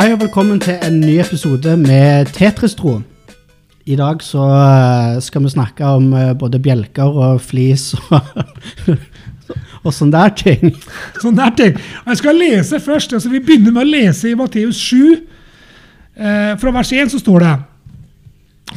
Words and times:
Hei 0.00 0.14
og 0.14 0.22
velkommen 0.22 0.56
til 0.64 0.78
en 0.80 0.94
ny 0.96 1.18
episode 1.20 1.74
med 1.76 2.30
Tetris-tro. 2.32 2.94
I 3.84 3.98
dag 4.00 4.22
så 4.24 4.46
eh, 4.48 5.18
skal 5.20 5.44
vi 5.44 5.50
snakke 5.52 5.84
om 5.98 6.06
eh, 6.16 6.30
både 6.40 6.56
bjelker 6.64 7.18
og 7.20 7.42
flis 7.44 7.90
og, 7.98 8.30
og 9.84 9.92
sånne 9.92 10.14
der 10.14 10.32
ting. 10.40 10.72
Sånn 11.20 11.36
der 11.36 11.52
ting. 11.52 11.76
Jeg 12.06 12.22
skal 12.22 12.40
lese 12.40 12.80
først. 12.80 13.12
altså 13.12 13.28
Vi 13.28 13.42
begynner 13.44 13.76
med 13.76 13.82
å 13.82 13.90
lese 13.90 14.32
i 14.32 14.34
Matteus 14.40 14.80
7. 14.80 15.20
Eh, 16.16 16.56
fra 16.64 16.74
vers 16.80 16.96
1 16.96 17.12
så 17.12 17.20
står 17.20 17.44
det 17.44 17.54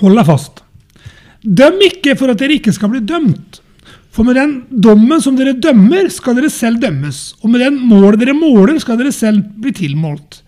Hold 0.04 0.20
deg 0.20 0.28
fast. 0.28 0.60
Døm 1.40 1.80
ikke 1.88 2.20
for 2.20 2.36
at 2.36 2.44
dere 2.44 2.60
ikke 2.60 2.76
skal 2.76 2.92
bli 2.92 3.06
dømt. 3.16 3.64
For 4.12 4.28
med 4.28 4.42
den 4.44 4.58
dommen 4.76 5.24
som 5.24 5.40
dere 5.40 5.56
dømmer, 5.56 6.12
skal 6.12 6.36
dere 6.36 6.52
selv 6.52 6.84
dømmes. 6.84 7.30
Og 7.40 7.56
med 7.56 7.64
den 7.64 7.80
mål 7.80 8.20
dere 8.20 8.36
måler, 8.36 8.76
skal 8.84 9.00
dere 9.00 9.16
selv 9.16 9.40
bli 9.64 9.72
tilmålt. 9.72 10.43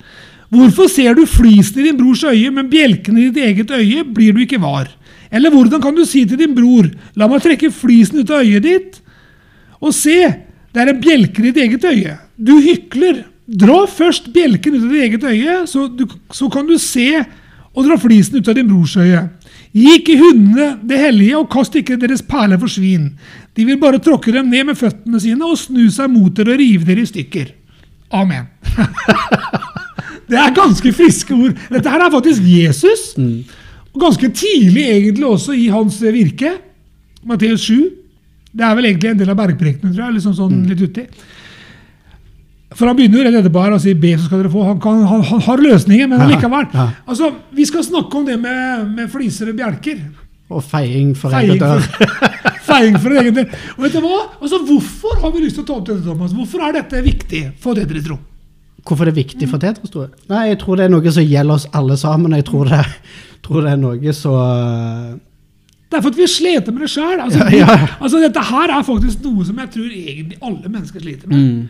Hvorfor 0.56 0.90
ser 0.92 1.16
du 1.18 1.26
flisen 1.28 1.82
i 1.82 1.88
din 1.90 1.98
brors 2.00 2.24
øye, 2.24 2.52
men 2.54 2.70
bjelken 2.72 3.18
i 3.18 3.30
ditt 3.30 3.44
eget 3.44 3.72
øye 3.76 4.04
blir 4.08 4.36
du 4.36 4.44
ikke 4.46 4.62
var? 4.62 4.90
Eller 5.32 5.52
hvordan 5.52 5.82
kan 5.84 5.96
du 5.96 6.06
si 6.08 6.24
til 6.26 6.40
din 6.40 6.56
bror, 6.56 6.88
la 7.16 7.28
meg 7.28 7.44
trekke 7.44 7.74
flisen 7.74 8.22
ut 8.22 8.32
av 8.32 8.46
øyet 8.46 8.64
ditt? 8.64 9.00
Og 9.84 9.94
se, 9.94 10.20
det 10.72 10.82
er 10.82 10.92
en 10.94 11.02
bjelke 11.02 11.42
i 11.42 11.50
ditt 11.50 11.64
eget 11.66 11.88
øye. 11.92 12.20
Du 12.38 12.58
hykler. 12.64 13.26
Dra 13.46 13.84
først 13.86 14.32
bjelken 14.34 14.74
ut 14.74 14.86
av 14.88 14.94
ditt 14.94 15.04
eget 15.06 15.26
øye, 15.30 15.58
så, 15.70 15.86
du, 15.86 16.08
så 16.34 16.48
kan 16.50 16.66
du 16.66 16.80
se 16.82 17.10
og 17.76 17.84
dra 17.86 17.98
flisen 18.00 18.40
ut 18.40 18.48
av 18.50 18.56
din 18.58 18.70
brors 18.70 18.96
øye. 18.98 19.26
Gi 19.76 19.98
ikke 20.00 20.16
hundene 20.18 20.70
det 20.88 21.02
hellige, 21.02 21.38
og 21.38 21.50
kast 21.52 21.76
ikke 21.76 22.00
deres 22.00 22.24
perler 22.26 22.58
for 22.62 22.72
svin. 22.72 23.12
De 23.54 23.68
vil 23.68 23.80
bare 23.82 24.00
tråkke 24.00 24.32
dem 24.34 24.50
ned 24.50 24.72
med 24.72 24.80
føttene 24.80 25.20
sine 25.22 25.46
og 25.46 25.60
snu 25.60 25.90
seg 25.92 26.10
mot 26.14 26.32
dere 26.34 26.56
og 26.56 26.62
rive 26.64 26.88
dere 26.88 27.04
i 27.04 27.12
stykker. 27.12 27.52
Amen. 28.16 28.48
det 30.32 30.40
er 30.42 30.56
ganske 30.56 30.92
friske 30.96 31.34
ord. 31.38 31.54
Dette 31.72 31.92
her 31.92 32.06
er 32.06 32.12
faktisk 32.14 32.42
Jesus. 32.50 33.14
Og 33.96 34.02
ganske 34.02 34.30
tidlig 34.36 34.88
egentlig 34.92 35.26
også 35.30 35.54
i 35.56 35.68
hans 35.72 36.02
virke. 36.02 36.56
Matteus 37.26 37.68
7. 37.70 37.78
Det 38.56 38.64
er 38.64 38.76
vel 38.78 38.86
egentlig 38.92 39.12
en 39.12 39.20
del 39.20 39.32
av 39.34 39.38
bergprekenen, 39.40 39.94
tror 39.96 40.06
jeg. 40.08 40.18
liksom 40.18 40.36
sånn 40.38 40.62
litt 40.70 40.82
uti. 40.86 41.06
For 42.76 42.90
han 42.90 42.98
begynner 42.98 43.22
jo 43.22 43.26
rett 43.28 43.38
etterpå 43.40 43.62
her 43.64 43.74
og 43.78 43.82
sier 43.84 43.96
'be, 43.96 44.12
så 44.18 44.26
skal 44.28 44.42
dere 44.44 44.52
få'. 44.52 44.66
Han, 44.68 44.80
kan, 44.84 45.02
han, 45.08 45.22
han 45.24 45.42
har 45.48 45.58
løsninger, 45.64 46.08
men 46.12 46.22
allikevel. 46.22 46.68
ja. 46.74 46.90
Altså, 47.08 47.32
vi 47.56 47.66
skal 47.66 47.84
snakke 47.84 48.18
om 48.18 48.26
det 48.26 48.36
med, 48.40 48.88
med 48.96 49.10
fliser 49.12 49.50
og 49.50 49.56
bjelker. 49.56 50.02
Og 50.50 50.62
feiing 50.64 51.16
for 51.18 51.32
egen 51.34 51.58
dør. 51.58 51.82
feiing 52.70 53.00
for 53.02 53.16
egen 53.16 53.34
dør. 53.34 53.48
Og 53.78 53.84
vet 53.86 53.94
du 53.96 54.02
hva? 54.04 54.20
Altså, 54.42 54.60
Hvorfor 54.68 55.22
har 55.22 55.32
vi 55.32 55.46
lyst 55.46 55.56
til 55.56 55.64
å 55.64 55.68
ta 55.68 55.74
opp 55.80 55.88
dette, 55.88 56.04
Thomas? 56.04 56.34
Hvorfor 56.36 56.68
er 56.68 56.76
dette 56.82 57.02
viktig 57.02 57.44
for 57.64 57.74
det 57.74 57.88
dere 57.90 58.04
tror? 58.04 58.20
Hvorfor 58.86 59.08
det 59.08 59.16
er 59.16 59.22
viktig 59.24 59.48
for 59.50 59.64
jeg? 59.66 60.10
Nei, 60.30 60.42
jeg 60.52 60.60
tror 60.62 60.78
det 60.78 60.86
er 60.86 60.92
noe 60.94 61.12
som 61.14 61.26
gjelder 61.26 61.58
oss 61.58 61.66
alle 61.74 61.96
sammen. 61.98 62.36
Jeg 62.38 62.46
tror 62.46 62.70
det, 62.70 62.82
tror 63.46 63.66
det 63.66 63.72
er 63.72 63.80
noe 63.82 64.14
som 64.14 65.16
Det 65.90 65.98
er 65.98 66.04
for 66.04 66.12
at 66.14 66.20
vi 66.20 66.28
sliter 66.30 66.76
med 66.76 66.86
det 66.86 66.92
sjøl. 66.94 67.18
Altså, 67.24 67.48
Ja, 67.62 67.66
ja. 67.66 67.88
altså, 68.00 68.22
dette 68.22 68.44
her 68.52 68.74
er 68.78 68.86
faktisk 68.86 69.26
noe 69.26 69.46
som 69.48 69.62
jeg 69.64 69.72
tror 69.74 69.90
egentlig 69.90 70.38
alle 70.42 70.70
mennesker 70.70 71.02
sliter 71.02 71.32
med. 71.32 71.42
mm. 71.42 71.66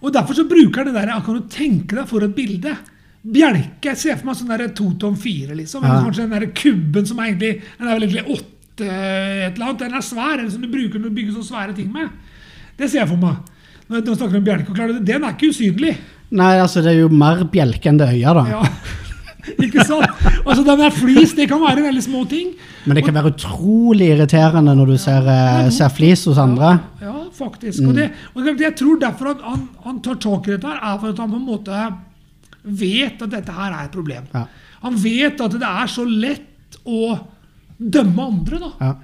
Og 0.00 0.14
Derfor 0.16 0.32
så 0.36 0.46
bruker 0.48 0.80
jeg 0.80 0.88
det 0.88 0.96
der, 0.96 1.20
Kan 1.24 1.36
du 1.36 1.48
tenke 1.52 1.96
deg 1.96 2.08
for 2.08 2.24
et 2.24 2.34
bilde? 2.36 2.72
Bjelke. 3.20 3.90
Jeg 3.90 4.00
ser 4.00 4.16
for 4.16 4.30
meg 4.30 4.38
sånn 4.38 4.52
der 4.52 4.70
to 4.76 4.86
tom 5.00 5.16
fire, 5.20 5.54
liksom. 5.56 5.84
Ja. 5.84 5.98
kanskje 6.06 6.24
den 6.24 6.36
der 6.38 6.52
kubben 6.56 7.06
som 7.08 7.18
er 7.20 7.28
egentlig 7.32 7.54
Den 7.78 7.88
er 7.88 7.98
vel 7.98 8.06
egentlig 8.08 8.36
åtte 8.36 8.88
et 8.88 9.54
eller 9.56 9.66
annet. 9.66 9.82
Den 9.84 9.96
er 9.96 10.04
svær, 10.04 10.36
eller 10.38 10.50
som 10.52 10.64
du 10.64 10.68
bruker 10.72 11.00
når 11.00 11.12
du 11.12 11.18
bygger 11.20 11.36
så 11.36 11.46
svære 11.50 11.76
ting 11.76 11.90
med. 11.92 12.08
Det 12.80 12.88
ser 12.88 13.02
jeg 13.02 13.10
for 13.12 13.20
meg. 13.20 13.40
Når 13.90 14.06
de 14.06 14.16
snakker 14.16 14.38
om 14.38 14.46
bjelke. 14.46 14.70
og 14.70 14.76
klart, 14.78 15.04
Den 15.06 15.24
er 15.24 15.34
ikke 15.34 15.50
usynlig. 15.50 15.96
Nei, 16.30 16.54
altså 16.62 16.82
det 16.84 16.92
er 16.92 17.00
jo 17.02 17.08
mer 17.10 17.42
bjelke 17.50 17.90
enn 17.90 17.98
det 17.98 18.10
øya, 18.14 18.34
da. 18.38 18.44
Ja. 18.52 18.60
ikke 19.66 19.82
sant? 19.86 20.06
Altså, 20.44 20.62
Den 20.66 20.84
er 20.86 20.94
flis, 20.94 21.34
det 21.34 21.48
kan 21.50 21.62
være 21.62 21.82
veldig 21.88 22.04
små 22.04 22.22
ting. 22.30 22.52
Men 22.84 22.96
det 22.96 23.04
kan 23.06 23.16
være 23.18 23.32
utrolig 23.34 24.12
irriterende 24.14 24.76
når 24.78 24.92
du 24.92 24.96
ser, 25.00 25.26
eh, 25.26 25.72
ser 25.74 25.90
flis 25.94 26.22
hos 26.30 26.38
andre. 26.38 26.76
Ja, 27.02 27.16
faktisk. 27.34 27.82
Og, 27.88 27.96
det, 27.98 28.10
og 28.34 28.46
jeg 28.46 28.76
tror 28.78 29.02
derfor 29.02 29.34
at 29.34 29.42
han, 29.48 29.66
han 29.84 30.00
tar 30.06 30.20
tak 30.22 30.46
i 30.46 30.54
dette, 30.54 30.70
her, 30.70 30.78
er 30.78 31.02
for 31.02 31.10
at 31.10 31.24
han 31.24 31.34
på 31.34 31.40
en 31.40 31.50
måte 31.50 31.82
vet 32.62 33.22
at 33.26 33.34
dette 33.34 33.58
her 33.58 33.74
er 33.74 33.88
et 33.88 33.94
problem. 33.94 34.30
Ja. 34.34 34.46
Han 34.84 34.96
vet 35.02 35.40
at 35.42 35.58
det 35.60 35.74
er 35.82 35.90
så 35.90 36.06
lett 36.06 36.78
å 36.86 37.16
dømme 37.80 38.26
andre. 38.30 38.60
da. 38.62 38.70
Ja. 38.80 38.94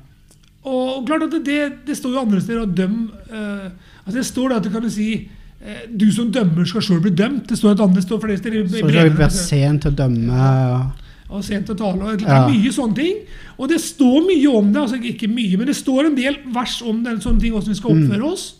Og, 0.66 1.04
klart 1.06 1.26
at 1.28 1.36
det, 1.36 1.44
det, 1.46 1.60
det 1.86 1.98
står 1.98 2.16
jo 2.16 2.22
andre 2.24 2.40
steder 2.42 2.64
å 2.64 2.70
dømme 2.70 3.26
eh, 3.30 3.92
altså 4.06 4.14
Det 4.18 4.26
står 4.26 4.48
da 4.48 4.56
at 4.56 4.62
du 4.62 4.70
kan 4.70 4.90
si 4.90 5.28
eh, 5.60 5.86
du 5.96 6.10
som 6.12 6.30
dømmer, 6.32 6.64
skal 6.66 6.80
sjøl 6.82 7.00
bli 7.02 7.10
dømt. 7.10 7.46
Det 7.48 7.58
står 7.58 7.72
et 7.72 7.80
annet 7.80 8.02
står 8.04 8.20
flere 8.20 8.38
steder. 8.38 8.66
Så 8.68 8.78
skal 8.78 8.88
vi 9.10 9.16
være 9.18 9.30
så- 9.30 9.48
sen 9.48 9.80
til 9.80 9.90
å 9.90 9.94
dømme. 9.94 10.30
og- 10.30 11.02
og 11.28 11.42
sent 11.44 11.66
å 11.68 11.74
tale. 11.76 12.02
og 12.02 12.18
Det 12.18 12.28
er 12.28 12.48
mye 12.48 12.70
sånne 12.72 12.94
ting. 12.94 13.16
Og 13.58 13.68
det 13.68 13.80
står 13.80 14.20
mye 14.28 14.56
om 14.56 14.72
det. 14.72 14.80
altså 14.82 15.02
Ikke 15.02 15.28
mye, 15.28 15.56
men 15.58 15.66
det 15.66 15.74
står 15.76 16.06
en 16.06 16.14
del 16.14 16.36
vers 16.54 16.82
om 16.82 17.02
det, 17.02 17.18
sånne 17.20 17.40
ting, 17.40 17.52
hvordan 17.52 17.68
vi 17.68 17.74
skal 17.74 17.90
Mm. 17.90 18.08
oppføre 18.10 18.32
oss. 18.32 18.54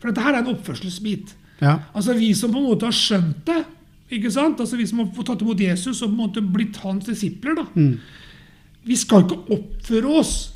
For 0.00 0.08
dette 0.12 0.22
her 0.22 0.34
er 0.34 0.38
en 0.38 0.54
oppførselsbit. 0.54 1.32
Ja. 1.60 1.78
Altså 1.94 2.14
Vi 2.16 2.32
som 2.34 2.52
på 2.52 2.58
en 2.58 2.64
måte 2.76 2.82
har 2.82 2.92
skjønt 2.92 3.44
det, 3.44 3.64
ikke 4.12 4.30
sant? 4.30 4.58
Altså 4.60 4.76
vi 4.76 4.86
som 4.86 4.98
har 4.98 5.06
fått 5.06 5.26
tatt 5.26 5.40
imot 5.42 5.58
Jesus 5.58 6.00
og 6.02 6.10
på 6.10 6.12
en 6.20 6.28
måte 6.28 6.52
blitt 6.52 6.76
hans 6.76 7.04
disipler, 7.06 7.54
da. 7.56 7.64
Mm. 7.74 7.98
vi 8.84 8.94
skal 8.96 9.22
ikke 9.22 9.38
oppføre 9.50 10.18
oss 10.18 10.50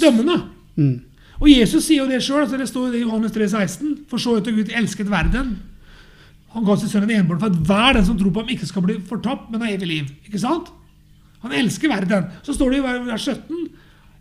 dømmende. 0.00 0.42
Mm. 0.78 1.00
Og 1.42 1.48
Jesus 1.50 1.88
sier 1.88 2.04
jo 2.04 2.08
det 2.10 2.20
sjøl. 2.22 2.44
Altså 2.44 2.58
det 2.60 2.68
står 2.70 2.86
jo 2.86 2.92
det 2.94 3.00
i 3.00 3.04
Johannes 3.06 3.34
3, 3.34 3.48
16. 3.50 3.92
For 4.10 4.22
så 4.22 4.36
ut 4.38 4.46
og 4.50 4.60
Gud 4.60 4.70
elsket 4.78 5.10
verden. 5.10 5.56
Han 6.54 6.66
ga 6.68 6.76
sin 6.78 6.90
sønn 6.92 7.08
en 7.08 7.14
enbård 7.16 7.40
for 7.42 7.50
at 7.50 7.58
hver 7.66 7.96
den 7.98 8.06
som 8.06 8.18
tror 8.20 8.30
på 8.36 8.44
ham, 8.44 8.52
ikke 8.54 8.68
skal 8.68 8.84
bli 8.84 8.98
fortapt, 9.08 9.48
men 9.50 9.64
ha 9.64 9.70
evig 9.72 9.88
liv. 9.88 10.10
Ikke 10.28 10.38
sant? 10.42 10.68
Han 11.42 11.54
elsker 11.58 11.90
verden. 11.90 12.28
Så 12.46 12.54
står 12.54 12.70
det 12.76 12.78
i 12.82 12.86
vers 13.08 13.26
17 13.26 13.62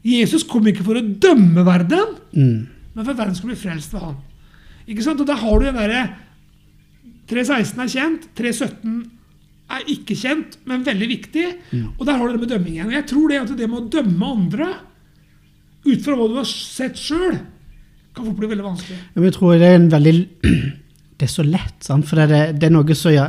Jesus 0.01 0.41
kom 0.49 0.65
ikke 0.65 0.81
for 0.87 0.97
å 0.97 1.03
dømme 1.21 1.61
verden, 1.67 2.15
Mm. 2.33 2.67
men 2.95 3.05
for 3.05 3.11
at 3.11 3.19
verden 3.19 3.35
skulle 3.37 3.53
bli 3.53 3.61
frelst 3.69 3.91
ved 3.93 4.01
han. 4.01 4.15
Ikke 4.89 5.03
sant? 5.05 5.19
Og 5.21 5.27
der 5.29 5.37
har 5.37 5.59
du 5.59 5.65
den 5.67 5.75
derre 5.77 6.01
3.16 7.29 7.83
er 7.83 7.91
kjent, 7.91 8.25
3.17 8.35 8.95
er 9.71 9.85
ikke 9.93 10.15
kjent, 10.17 10.57
men 10.67 10.81
veldig 10.83 11.07
viktig. 11.07 11.45
Og 11.99 12.05
der 12.07 12.17
har 12.17 12.27
du 12.27 12.33
det 12.33 12.41
med 12.41 12.49
dømmingen. 12.55 12.87
Og 12.89 12.95
jeg 12.97 13.05
tror 13.11 13.29
det 13.29 13.37
at 13.43 13.53
det 13.59 13.69
med 13.69 13.79
å 13.79 13.89
dømme 13.93 14.31
andre 14.35 14.67
ut 15.85 16.03
fra 16.05 16.15
hva 16.17 16.27
du 16.29 16.35
har 16.37 16.45
sett 16.49 16.99
sjøl, 16.99 17.39
kan 18.15 18.25
fort 18.27 18.37
bli 18.41 18.47
veldig 18.51 18.65
vanskelig. 18.65 18.97
Jeg 19.15 19.33
tror 19.37 19.57
det 19.57 19.67
er 19.71 19.75
en 19.79 19.89
veldig 19.91 20.13
Det 21.21 21.27
er 21.27 21.31
så 21.31 21.43
lett, 21.45 21.75
sant? 21.85 22.07
For 22.09 22.17
det, 22.17 22.31
er- 22.37 22.53
det 22.57 22.65
er 22.69 22.73
noe 22.73 22.95
som 22.97 23.13
ja, 23.13 23.27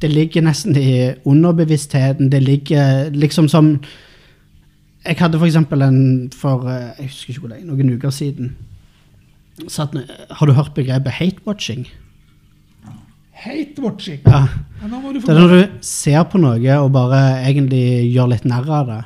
Det 0.00 0.08
ligger 0.10 0.42
nesten 0.46 0.76
i 0.80 1.12
underbevisstheten. 1.28 2.30
Det 2.32 2.40
ligger 2.42 3.10
liksom 3.12 3.48
som 3.52 3.74
Jeg 5.04 5.16
hadde 5.20 5.38
for 5.38 5.46
eksempel 5.46 5.82
en 5.84 5.98
for 6.32 6.64
eh, 6.68 6.94
jeg 6.98 7.10
husker 7.10 7.34
ikke 7.34 7.40
hvor 7.44 7.52
lenge, 7.52 7.66
noen 7.68 7.92
uker 7.98 8.10
siden 8.10 8.54
satt, 9.70 9.92
Har 10.30 10.46
du 10.48 10.52
hørt 10.56 10.72
begrepet 10.74 11.12
hate-watching? 11.20 11.84
Hate 13.44 13.82
watching. 13.82 14.20
Ja. 14.26 14.46
Ja, 14.80 14.88
Det 14.88 15.28
er 15.28 15.34
når 15.38 15.48
du 15.52 15.70
ser 15.84 16.22
på 16.32 16.38
noe 16.40 16.76
og 16.80 16.92
bare 16.94 17.20
egentlig 17.44 18.10
gjør 18.14 18.30
litt 18.32 18.44
narr 18.48 18.70
av 18.72 18.86
det. 18.88 18.98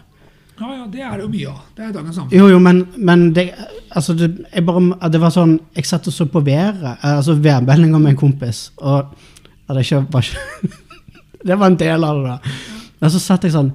Ja, 0.58 0.68
ja, 0.74 0.86
det 0.90 1.02
er 1.06 1.12
det 1.14 1.22
jo 1.22 1.30
mye 1.30 1.50
av. 1.52 1.58
Det 1.76 1.84
er 1.86 1.94
dagens 1.94 2.16
samfunn. 2.18 2.34
Jo, 2.34 2.48
jo, 2.50 2.58
men, 2.62 2.82
men 2.96 3.28
det, 3.36 3.46
altså 3.94 4.14
det, 4.18 4.30
jeg 4.50 4.66
bare, 4.66 5.10
det 5.12 5.20
var 5.22 5.34
sånn 5.34 5.54
Jeg 5.76 5.86
satt 5.86 6.08
og 6.10 6.14
så 6.14 6.26
på 6.30 6.42
været, 6.42 6.82
eh, 6.96 7.14
altså 7.14 7.36
værmeldinga 7.38 8.00
med 8.02 8.16
en 8.16 8.18
kompis, 8.18 8.68
og 8.82 9.14
det 9.68 9.84
ikke, 9.86 10.02
var 10.12 10.26
ikke 10.26 10.74
Det 11.48 11.58
var 11.60 11.70
en 11.70 11.78
del 11.78 12.04
av 12.04 12.18
det, 12.18 12.34
da. 12.34 12.56
Men 12.98 13.14
så 13.14 13.22
satt 13.22 13.46
jeg 13.46 13.54
sånn 13.54 13.70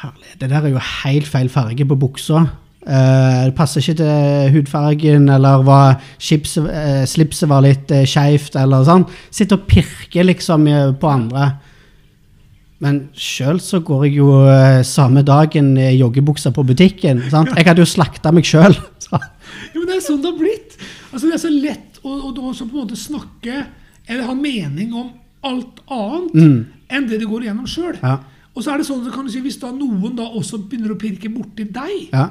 Herlig, 0.00 0.36
det 0.40 0.48
der 0.48 0.64
er 0.64 0.72
jo 0.72 0.80
helt 1.04 1.28
feil 1.28 1.50
farge 1.52 1.84
på 1.84 1.98
buksa. 2.00 2.46
Uh, 2.80 3.50
det 3.50 3.52
passer 3.58 3.82
ikke 3.82 3.98
til 3.98 4.54
hudfargen, 4.54 5.26
eller 5.28 5.66
var 5.66 5.98
chips, 6.16 6.54
uh, 6.56 7.02
slipset 7.04 7.50
var 7.50 7.66
litt 7.66 7.92
uh, 7.92 8.06
skeivt, 8.08 8.56
eller 8.56 8.86
sånn. 8.88 9.04
Sitter 9.28 9.60
og 9.60 9.66
pirker 9.68 10.24
liksom 10.24 10.64
på 11.02 11.10
andre. 11.10 11.50
Men 12.80 13.00
sjøl 13.12 13.58
så 13.60 13.80
går 13.84 14.06
jeg 14.06 14.14
jo 14.22 14.28
eh, 14.48 14.80
samme 14.88 15.20
dagen 15.26 15.74
i 15.76 15.90
joggebuksa 15.98 16.52
på 16.56 16.64
butikken. 16.64 17.20
Sant? 17.32 17.50
Jeg 17.56 17.66
hadde 17.68 17.82
jo 17.84 17.88
slakta 17.88 18.32
meg 18.32 18.48
sjøl. 18.48 18.76
Jo, 19.74 19.80
men 19.82 19.88
det 19.90 19.96
er 19.96 20.02
sånn 20.04 20.20
det 20.22 20.28
har 20.30 20.36
blitt. 20.38 20.74
Altså, 21.10 21.26
det 21.26 21.34
er 21.34 21.40
så 21.42 21.50
lett 21.50 21.96
å, 22.06 22.12
å, 22.14 22.30
å 22.30 22.52
så 22.54 22.64
på 22.70 22.76
en 22.78 22.84
måte 22.84 22.96
snakke 22.98 23.64
eller 24.06 24.28
ha 24.28 24.34
mening 24.38 24.92
om 24.94 25.08
alt 25.46 25.80
annet 25.90 26.36
Mm. 26.38 26.60
enn 26.90 27.08
det 27.10 27.18
du 27.20 27.26
går 27.26 27.44
igjennom 27.48 27.66
sjøl. 27.70 27.98
Ja. 28.02 28.20
Og 28.54 28.62
så 28.62 28.72
er 28.72 28.78
det 28.80 28.86
sånn 28.88 29.02
kan 29.12 29.26
du 29.26 29.32
si, 29.32 29.42
Hvis 29.42 29.58
da 29.62 29.70
noen 29.74 30.14
da 30.18 30.28
også 30.28 30.58
begynner 30.70 30.94
å 30.94 30.98
pirke 31.00 31.30
borti 31.34 31.66
deg, 31.66 32.08
Ja. 32.14 32.28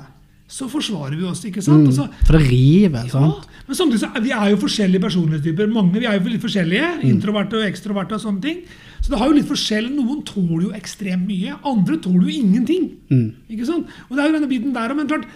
Så 0.50 0.66
forsvarer 0.72 1.14
vi 1.20 1.28
oss. 1.30 1.44
ikke 1.46 1.62
sant? 1.62 1.84
Mm. 1.86 1.90
Altså, 1.92 2.08
For 2.26 2.40
å 2.40 2.42
rive, 2.42 3.04
ja, 3.06 3.12
sant? 3.14 3.46
men 3.68 3.78
samtidig 3.78 4.00
så 4.02 4.10
er 4.18 4.24
vi 4.26 4.32
er 4.34 4.48
jo 4.50 4.58
forskjellige 4.64 5.04
personlighetstyper. 5.04 5.68
Mange 5.72 6.00
vi 6.02 6.08
er 6.10 6.18
jo 6.18 6.32
litt 6.34 6.42
forskjellige. 6.42 6.88
Mm. 7.04 7.10
Introverte 7.12 7.60
og 7.60 7.68
ekstroverte 7.68 8.18
og 8.18 8.24
sånne 8.24 8.42
ting. 8.42 8.64
Så 9.00 9.12
det 9.14 9.20
har 9.22 9.30
jo 9.30 9.36
litt 9.38 9.48
forskjell. 9.48 9.92
Noen 9.94 10.24
tåler 10.26 10.64
jo 10.66 10.72
ekstremt 10.76 11.28
mye. 11.30 11.54
Andre 11.70 12.00
tåler 12.02 12.26
jo 12.26 12.34
ingenting. 12.42 12.90
Mm. 13.14 13.28
Ikke 13.54 13.68
sant? 13.70 13.88
Og 14.10 14.18
det 14.18 14.24
er 14.26 14.32
jo 14.32 14.38
denne 14.40 14.50
biten 14.50 14.74
der, 14.74 14.94
Men 14.98 15.08
klart, 15.08 15.28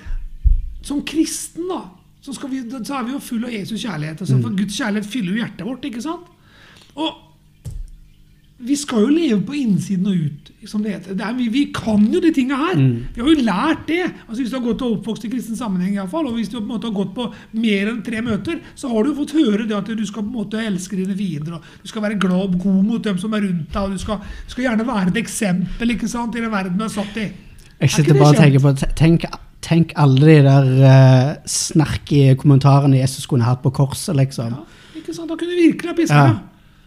som 0.84 1.04
kristen 1.06 1.70
da, 1.70 1.84
så, 2.24 2.34
vi, 2.50 2.64
så 2.84 2.98
er 3.00 3.06
vi 3.08 3.14
jo 3.14 3.20
full 3.20 3.46
av 3.46 3.52
Jesus 3.54 3.84
kjærlighet. 3.86 4.20
Altså, 4.26 4.36
Mm. 4.36 4.42
for 4.44 4.58
Guds 4.58 4.78
kjærlighet 4.80 5.06
fyller 5.14 5.32
jo 5.38 5.44
hjertet 5.44 5.66
vårt. 5.68 5.86
ikke 5.86 6.02
sant? 6.02 6.26
Og 6.96 7.23
vi 8.64 8.76
skal 8.80 9.04
jo 9.04 9.12
leve 9.12 9.42
på 9.44 9.56
innsiden 9.60 10.08
og 10.08 10.16
ut, 10.16 10.52
som 10.70 10.84
det 10.84 10.94
heter. 10.94 11.16
Det 11.20 11.26
er, 11.26 11.34
vi, 11.36 11.48
vi 11.52 11.64
kan 11.76 12.04
jo 12.14 12.22
de 12.24 12.32
tinga 12.36 12.56
her. 12.56 12.78
Vi 13.16 13.22
har 13.22 13.28
jo 13.28 13.44
lært 13.44 13.82
det. 13.90 14.04
Altså 14.28 14.40
Hvis 14.42 14.54
du 14.54 14.58
har 14.58 14.64
gått 14.64 14.84
og 14.86 14.98
oppvokst 14.98 15.26
i 15.28 15.32
kristen 15.34 15.58
sammenheng, 15.60 15.98
i 15.98 16.06
fall, 16.12 16.30
og 16.30 16.38
hvis 16.38 16.52
du 16.52 16.58
på 16.60 16.64
en 16.64 16.72
måte 16.72 16.88
har 16.88 16.96
gått 16.96 17.12
på 17.18 17.28
mer 17.60 17.92
enn 17.92 18.02
tre 18.06 18.22
møter, 18.24 18.62
så 18.80 18.92
har 18.92 19.04
du 19.04 19.16
fått 19.18 19.36
høre 19.36 19.68
det 19.68 19.76
at 19.76 19.92
du 19.92 20.06
skal 20.08 20.24
på 20.24 20.32
en 20.32 20.38
måte 20.38 20.64
elske 20.64 21.00
dine 21.00 21.18
fiender, 21.20 21.58
og 21.58 21.84
du 21.84 21.92
skal 21.92 22.06
være 22.08 22.20
glad 22.24 22.46
og 22.48 22.60
god 22.64 22.84
mot 22.88 23.04
dem 23.04 23.20
som 23.20 23.36
er 23.36 23.44
rundt 23.48 23.74
deg, 23.74 23.82
og 23.84 23.98
du 23.98 24.04
skal, 24.06 24.22
du 24.24 24.56
skal 24.56 24.68
gjerne 24.70 24.88
være 24.88 25.12
et 25.12 25.20
eksempel 25.24 25.96
ikke 25.98 26.12
sant, 26.12 26.38
i 26.38 26.46
den 26.46 26.54
verden 26.54 26.80
du 26.80 26.88
er 26.88 26.94
satt 26.94 27.20
i. 27.20 27.28
Jeg 27.84 27.90
Er 27.90 27.96
sitter 27.98 28.20
bare 28.22 28.32
og 28.32 28.40
tenker 28.40 28.64
på 28.64 28.72
Tenk, 28.96 29.28
tenk 29.66 29.92
alle 30.00 30.30
de 30.30 30.40
der 30.46 30.72
uh, 30.80 31.36
snerkige 31.50 32.38
kommentarene 32.40 33.02
Jesus 33.02 33.28
kunne 33.28 33.44
hatt 33.44 33.64
på 33.66 33.74
korset, 33.76 34.16
liksom. 34.16 34.56
Ja, 34.56 35.00
ikke 35.02 35.16
sant? 35.16 35.28
Da 35.28 35.36
kunne 35.36 35.60
virkelig 35.60 35.92
ha 35.92 36.00
piska 36.00 36.24
Ja. 36.24 36.34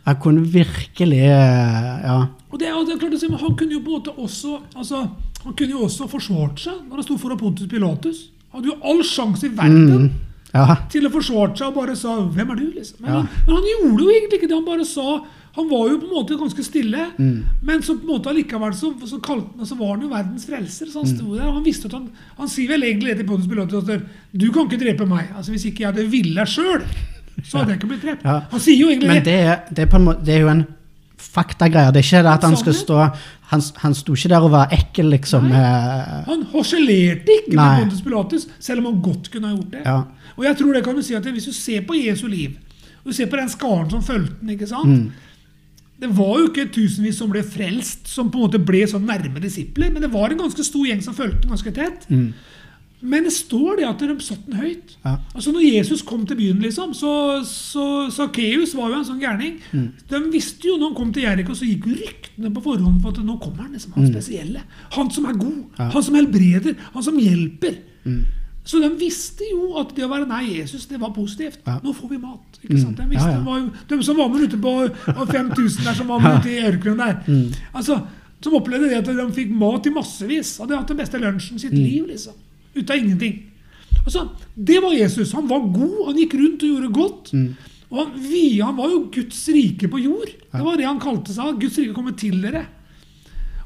Jeg 0.07 0.21
kunne 0.23 0.45
virkelig 0.47 1.19
eh, 1.19 2.03
Ja. 2.07 2.19
Og 2.53 2.59
det, 2.61 2.73
og 2.73 2.87
det 2.87 2.95
er 2.95 2.99
klart 3.03 3.17
å 3.17 3.19
si, 3.21 3.29
men 3.29 3.39
Han 3.43 3.57
kunne 3.59 3.73
jo 3.73 3.81
måte 3.81 4.13
også 4.17 4.61
altså, 4.77 5.09
han 5.45 5.55
kunne 5.55 5.71
jo 5.77 5.83
også 5.87 6.09
forsvart 6.11 6.59
seg 6.63 6.79
når 6.89 6.95
han 7.01 7.03
sto 7.07 7.17
foran 7.19 7.39
Pontus 7.39 7.69
Pilatus. 7.71 8.29
Han 8.53 8.63
hadde 8.63 8.73
jo 8.73 8.79
all 8.83 9.03
sjanse 9.07 9.45
i 9.47 9.49
verden 9.55 10.07
Mm. 10.07 10.11
Ja. 10.55 10.77
til 10.89 11.05
å 11.07 11.11
forsvare 11.13 11.57
seg 11.59 11.67
og 11.69 11.75
bare 11.75 11.97
sa 11.97 12.17
'Hvem 12.23 12.51
er 12.51 12.55
du?' 12.57 12.73
liksom. 12.79 13.01
Men, 13.01 13.11
Ja. 13.11 13.17
han, 13.21 13.29
men 13.47 13.55
han 13.57 13.65
gjorde 13.65 14.03
jo 14.03 14.11
egentlig 14.11 14.39
ikke 14.41 14.49
det. 14.49 14.55
Han 14.57 14.65
bare 14.65 14.85
sa 14.85 15.25
Han 15.57 15.71
var 15.71 15.89
jo 15.89 15.97
på 15.99 16.05
en 16.05 16.11
måte 16.13 16.37
ganske 16.39 16.63
stille, 16.63 17.13
Mm. 17.19 17.45
men 17.63 17.81
så 17.81 17.95
på 17.97 18.03
en 18.05 18.09
måte 18.21 18.27
allikevel 18.29 18.73
så, 18.75 18.93
så, 19.09 19.19
kalte, 19.23 19.49
så 19.65 19.75
var 19.75 19.95
han 19.97 20.03
jo 20.03 20.09
verdens 20.09 20.45
frelser. 20.45 20.87
Så 20.87 21.01
han 21.03 21.07
Mm. 21.17 21.37
der, 21.39 21.47
og 21.49 21.55
han 21.55 21.65
visste 21.65 21.87
at 21.87 21.93
han 21.93 22.11
Han 22.37 22.47
sier 22.49 22.69
vel 22.69 22.83
egentlig 22.83 23.17
det 23.17 23.19
til 23.19 23.27
Pontus 23.27 23.47
Pilatus 23.49 23.89
at 23.89 24.03
'Du 24.37 24.53
kan 24.53 24.69
ikke 24.69 24.79
drepe 24.79 25.07
meg'. 25.09 25.35
Altså 25.35 25.53
Hvis 25.53 25.65
ikke 25.65 25.81
jeg 25.81 25.95
hadde 25.95 26.11
villet 26.11 26.47
sjøl, 26.47 26.83
så 27.45 27.59
hadde 27.59 27.75
jeg 27.75 27.81
ikke 27.81 27.91
blitt 27.91 28.03
drept. 28.07 28.25
Ja. 28.25 28.41
Han 28.51 28.63
sier 28.63 28.81
jo 28.81 28.89
egentlig 28.91 29.09
Men 29.11 29.25
det 29.25 29.35
er, 29.35 29.57
det, 29.71 29.87
er 29.87 30.03
måte, 30.03 30.25
det 30.25 30.35
er 30.35 30.45
jo 30.47 30.53
en 30.53 30.65
faktagreie. 31.21 31.93
Det 31.93 32.01
er 32.01 32.07
ikke 32.07 32.23
det 32.25 32.33
at 32.33 32.47
han 32.47 32.57
skal 32.57 32.77
stå 32.77 33.01
Han, 33.51 33.63
han 33.83 33.95
sto 33.95 34.15
ikke 34.17 34.31
der 34.33 34.43
og 34.43 34.51
var 34.51 34.73
ekkel, 34.75 35.11
liksom. 35.13 35.45
Nei. 35.53 35.61
eh, 35.61 36.15
Han 36.27 36.47
harselerte 36.51 37.37
ikke 37.43 37.55
Nei. 37.55 37.67
med 37.67 37.85
Pontus 37.85 38.03
Pilatus, 38.03 38.49
selv 38.59 38.83
om 38.83 38.89
han 38.91 39.03
godt 39.05 39.31
kunne 39.31 39.53
ha 39.53 39.55
gjort 39.55 39.77
det. 39.77 39.83
Ja. 39.85 40.01
Og 40.37 40.49
jeg 40.49 40.59
tror 40.59 40.73
det 40.75 40.83
kan 40.85 40.97
du 40.97 41.03
si 41.07 41.15
at 41.15 41.29
Hvis 41.37 41.47
du 41.47 41.53
ser 41.55 41.85
på 41.87 41.95
Jesu 41.95 42.27
liv, 42.27 42.57
og 43.05 43.13
du 43.13 43.17
ser 43.17 43.31
på 43.31 43.39
den 43.39 43.49
skaren 43.53 43.91
som 43.93 44.03
fulgte 44.03 44.41
den 44.41 44.57
ikke 44.57 44.67
sant? 44.67 44.91
Mm. 44.91 45.13
Det 46.03 46.11
var 46.19 46.35
jo 46.41 46.49
ikke 46.51 46.67
tusenvis 46.75 47.17
som 47.23 47.31
ble 47.31 47.41
frelst, 47.47 48.09
som 48.11 48.29
på 48.29 48.37
en 48.41 48.49
måte 48.49 48.59
ble 48.61 48.83
sånn 48.91 49.07
nærme 49.09 49.41
disipler, 49.41 49.93
men 49.95 50.03
det 50.05 50.11
var 50.13 50.35
en 50.35 50.43
ganske 50.43 50.65
stor 50.67 50.85
gjeng 50.91 51.01
som 51.05 51.15
fulgte 51.17 51.47
den 51.47 51.55
ganske 51.55 51.73
tett. 51.73 52.05
Mm. 52.11 52.35
Men 53.03 53.25
det 53.25 53.33
står 53.33 53.77
det 53.77 53.85
at 53.89 53.99
de 53.99 54.15
satte 54.25 54.47
den 54.51 54.57
høyt. 54.61 54.95
Ja. 55.05 55.17
Altså 55.35 55.53
Når 55.53 55.61
Jesus 55.75 56.03
kom 56.03 56.25
til 56.27 56.37
byen, 56.37 56.59
liksom, 56.65 56.95
så, 56.95 57.43
så 57.45 58.11
Sakkeus 58.11 58.73
var 58.75 58.89
jo 58.89 58.97
en 58.99 59.05
sånn 59.05 59.21
gærning. 59.21 59.59
Mm. 59.73 59.91
De 60.09 60.21
visste 60.33 60.67
jo 60.71 60.79
når 60.79 60.89
han 60.89 60.97
kom 60.97 61.13
til 61.13 61.23
Jeriko, 61.27 61.53
så 61.55 61.69
gikk 61.69 61.87
jo 61.87 61.95
ryktene 62.01 62.51
på 62.55 62.63
forhånd 62.65 63.03
for 63.03 63.11
at 63.13 63.21
nå 63.25 63.37
kommer 63.43 63.63
han 63.67 63.73
liksom, 63.77 63.93
han 63.99 64.09
spesielle. 64.09 64.63
Han 64.97 65.11
som 65.11 65.27
er 65.27 65.37
god, 65.37 65.53
Mm. 65.57 65.69
Ja. 65.79 65.85
Mm. 65.85 65.93
han 65.93 66.03
som 66.03 66.15
helbreder, 66.15 66.75
han 66.95 67.03
som 67.03 67.19
hjelper. 67.21 67.77
Så 68.67 68.81
de 68.83 68.89
visste 68.99 69.45
jo 69.53 69.77
at 69.79 69.93
det 69.95 70.03
å 70.03 70.09
være 70.11 70.27
nær 70.27 70.43
Jesus, 70.43 70.87
det 70.91 70.99
var 70.99 71.13
positivt. 71.15 71.61
Ja. 71.67 71.77
Nå 71.85 71.93
får 71.95 72.09
vi 72.11 72.19
mat. 72.19 72.59
ikke 72.65 72.81
sant? 72.81 72.97
De, 72.97 73.03
Mm. 73.05 73.11
visste, 73.11 73.45
var 73.45 73.59
jo, 73.61 73.71
de 73.89 74.03
som 74.03 74.17
var 74.17 74.29
med 74.29 74.41
ute 74.49 74.57
på 74.59 74.73
5000 75.31 75.85
der 75.85 75.95
som 75.95 76.09
var 76.09 76.19
med 76.19 76.41
ute 76.41 76.51
i 76.51 76.65
ørkenen 76.67 76.97
der, 76.99 77.23
Mm. 77.29 77.53
altså, 77.75 78.01
som 78.41 78.53
opplevde 78.55 78.89
det 78.91 78.97
at 78.99 79.05
de 79.07 79.33
fikk 79.33 79.51
mat 79.51 79.87
i 79.87 79.91
massevis. 79.91 80.59
Hadde 80.59 80.77
hatt 80.77 80.89
den 80.89 80.97
beste 80.97 81.19
lunsjen 81.19 81.59
sitt 81.61 81.73
Mm. 81.73 81.79
liv. 81.85 82.07
liksom. 82.09 82.33
Ut 82.77 82.91
av 82.91 82.97
ingenting. 83.01 83.39
Altså, 84.05 84.29
Det 84.55 84.79
var 84.83 84.95
Jesus. 84.95 85.33
Han 85.33 85.49
var 85.49 85.67
god, 85.73 85.99
han 86.11 86.21
gikk 86.21 86.37
rundt 86.39 86.63
og 86.63 86.69
gjorde 86.75 86.93
godt. 86.95 87.33
Mm. 87.33 87.49
Og 87.91 87.99
han, 88.01 88.15
vi, 88.21 88.45
han 88.61 88.77
var 88.77 88.91
jo 88.93 89.03
Guds 89.15 89.43
rike 89.55 89.89
på 89.91 90.01
jord. 90.03 90.31
Det 90.53 90.63
var 90.65 90.79
det 90.79 90.87
han 90.89 91.03
kalte 91.03 91.35
seg. 91.35 91.59
Guds 91.61 91.79
rike 91.81 91.95
kommer 91.97 92.17
til 92.19 92.39
dere. 92.43 92.67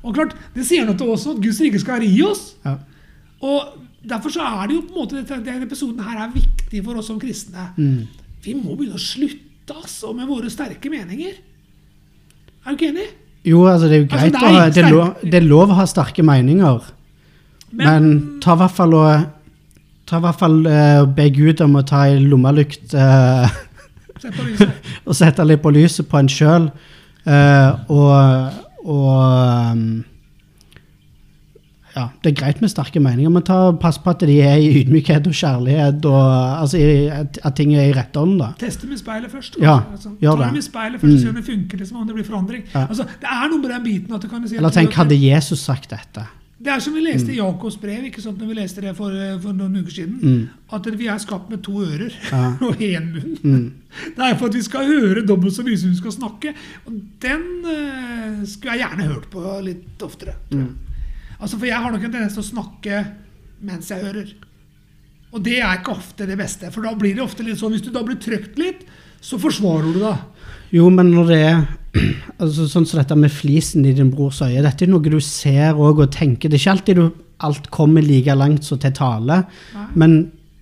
Og 0.01 0.15
klart, 0.17 0.35
Det 0.55 0.65
sier 0.65 0.87
noe 0.89 0.97
til 0.97 1.13
oss 1.13 1.27
at 1.29 1.41
Guds 1.43 1.61
rike 1.61 1.81
skal 1.81 1.99
være 1.99 2.09
i 2.09 2.23
oss. 2.25 2.55
Ja. 2.65 2.79
Og 3.45 3.79
Derfor 4.01 4.33
så 4.33 4.41
er 4.41 4.69
det 4.71 4.79
jo 4.79 4.83
på 4.89 4.95
en 4.95 5.03
måte 5.03 5.41
denne 5.45 5.67
episoden 5.67 6.01
her 6.01 6.23
er 6.25 6.31
viktig 6.33 6.81
for 6.87 6.97
oss 6.97 7.11
som 7.11 7.19
kristne. 7.21 7.67
Mm. 7.77 8.07
Vi 8.41 8.55
må 8.57 8.73
begynne 8.73 8.97
å 8.97 9.03
slutte 9.03 9.77
altså, 9.77 10.15
med 10.17 10.25
våre 10.31 10.49
sterke 10.49 10.89
meninger. 10.89 11.35
Er 12.65 12.71
du 12.73 12.79
ikke 12.79 12.89
enig? 12.95 13.09
Jo, 13.45 13.67
altså, 13.69 13.91
det 13.91 13.99
er 13.99 14.01
jo 14.01 14.07
Altså, 14.09 14.17
greit 14.17 14.33
det 14.33 14.41
å 14.41 14.47
er 14.49 14.57
ha 14.57 14.71
det 14.71 14.83
er, 14.85 14.89
lov, 14.95 15.21
det 15.21 15.37
er 15.37 15.47
lov 15.49 15.75
å 15.75 15.77
ha 15.83 15.87
sterke 15.89 16.25
meninger, 16.25 16.89
men, 17.73 18.41
ta 18.43 18.55
i 18.55 18.61
hvert 18.65 18.77
fall 18.77 18.95
og 18.95 19.29
Ta 20.11 20.19
i 20.19 20.23
hvert 20.25 20.41
fall 20.41 20.57
uh, 20.67 21.05
be 21.15 21.29
Gud 21.31 21.61
om 21.63 21.77
å 21.79 21.85
ta 21.87 22.01
ei 22.11 22.17
lommelykt 22.19 22.97
uh, 22.99 23.47
og 25.07 25.15
sette 25.15 25.45
litt 25.47 25.63
på 25.63 25.71
lyset 25.71 26.09
på 26.11 26.19
en 26.19 26.29
sjøl. 26.29 26.67
og 27.87 28.57
og 28.81 29.71
um, 29.71 30.05
ja, 31.97 32.09
Det 32.25 32.31
er 32.31 32.37
greit 32.39 32.61
med 32.63 32.71
sterke 32.73 33.01
meninger, 33.03 33.31
men 33.35 33.43
ta, 33.47 33.59
pass 33.77 33.99
på 34.01 34.11
at 34.11 34.23
de 34.27 34.37
er 34.47 34.57
i 34.63 34.71
ydmykhet 34.81 35.27
og 35.27 35.35
kjærlighet, 35.37 36.05
og 36.07 36.27
altså 36.63 36.79
i, 36.81 37.07
at, 37.13 37.39
at 37.45 37.57
ting 37.59 37.75
er 37.75 37.91
i 37.91 37.95
rette 37.97 38.19
ånd. 38.23 38.39
da. 38.41 38.53
Teste 38.61 38.87
med 38.89 38.99
speilet 38.99 39.31
først. 39.33 39.59
Ja, 39.61 39.81
altså. 39.93 40.15
gjør 40.23 40.39
Ta 40.39 40.43
det. 40.43 40.51
det 40.51 40.59
med 40.59 40.67
speilet 40.69 41.01
først, 41.01 41.13
Mm. 41.13 41.23
se 41.23 41.29
om 41.29 41.35
det 41.41 41.45
funker, 41.45 41.79
liksom, 41.79 41.97
om 42.01 42.07
det 42.07 42.15
blir 42.15 42.29
forandring. 42.29 42.63
Ja. 42.75 42.87
Altså, 42.87 43.05
det 43.21 43.31
er 43.31 43.49
noe 43.51 43.59
med 43.61 43.71
den 43.75 43.83
biten 43.85 44.15
at 44.15 44.23
du 44.23 44.29
kan 44.29 44.49
si 44.49 44.57
Eller 44.57 44.71
tenk, 44.71 44.95
hadde 44.95 45.19
Jesus 45.19 45.59
sagt 45.67 45.91
dette? 45.91 46.27
Det 46.61 46.69
er 46.69 46.81
som 46.85 46.93
vi 46.93 47.01
leste 47.01 47.33
i 47.33 47.39
Jakobs 47.39 47.79
brev 47.81 48.05
ikke 48.05 48.21
sant, 48.21 48.37
når 48.37 48.51
vi 48.51 48.57
leste 48.59 48.83
det 48.85 48.91
for, 48.99 49.15
for 49.41 49.57
noen 49.57 49.79
uker 49.81 49.95
siden. 49.95 50.19
Mm. 50.21 50.43
At 50.77 50.89
vi 50.93 51.07
er 51.09 51.23
skapt 51.23 51.49
med 51.49 51.63
to 51.65 51.79
ører 51.81 52.13
Ja. 52.29 52.43
og 52.67 52.83
én 52.85 53.07
munn. 53.15 53.39
Mm. 53.41 53.65
Det 54.17 54.27
er 54.27 54.37
for 54.37 54.51
at 54.51 54.59
vi 54.59 54.63
skal 54.67 54.87
høre 54.87 55.25
dobbelt 55.27 55.57
så 55.57 55.65
mye 55.67 55.79
som 55.81 55.91
vi 55.95 55.99
skal 56.03 56.15
snakke. 56.15 56.53
Og 56.85 57.01
den 57.25 57.49
uh, 57.65 58.45
skulle 58.45 58.77
jeg 58.77 58.85
gjerne 58.85 59.09
hørt 59.09 59.27
på 59.33 59.57
litt 59.65 60.05
oftere. 60.05 60.37
Mm. 60.53 60.69
Altså, 61.41 61.57
For 61.57 61.67
jeg 61.67 61.81
har 61.81 61.91
nok 61.91 62.05
en 62.05 62.13
tendens 62.13 62.37
til 62.37 62.45
å 62.45 62.51
snakke 62.51 63.03
mens 63.65 63.91
jeg 63.91 64.05
hører. 64.05 64.31
Og 65.33 65.43
det 65.47 65.59
er 65.63 65.81
ikke 65.81 65.97
ofte 65.97 66.29
det 66.29 66.37
beste. 66.39 66.69
For 66.75 66.85
da 66.85 66.93
blir 66.99 67.17
det 67.17 67.25
ofte 67.25 67.47
litt 67.47 67.61
sånn 67.61 67.73
hvis 67.73 67.87
du 67.87 67.93
da 67.95 68.05
blir 68.05 68.21
trøkt 68.21 68.61
litt, 68.61 68.85
så 69.25 69.41
forsvarer 69.41 69.95
du 69.95 70.01
deg. 70.03 70.49
Jo, 70.77 70.89
men 70.93 71.13
når 71.15 71.33
det 71.33 71.41
er 71.49 71.63
altså, 72.41 72.67
sånn 72.71 72.87
som 72.87 73.01
dette 73.01 73.17
med 73.19 73.33
flisen 73.35 73.87
i 73.89 73.95
din 73.97 74.13
brors 74.13 74.43
øye, 74.45 74.63
dette 74.65 74.87
er 74.87 74.93
noe 74.93 75.03
du 75.03 75.21
ser 75.25 75.75
og, 75.75 76.03
og 76.05 76.13
tenker. 76.15 76.51
Det 76.51 76.59
er 76.59 76.65
ikke 76.65 76.77
alltid 76.77 77.01
du, 77.01 77.07
alt 77.47 77.71
kommer 77.73 78.05
like 78.05 78.37
langt 78.37 78.67
som 78.67 78.81
til 78.81 78.95
tale, 78.97 79.43
Nei. 79.75 79.87
men 80.03 80.21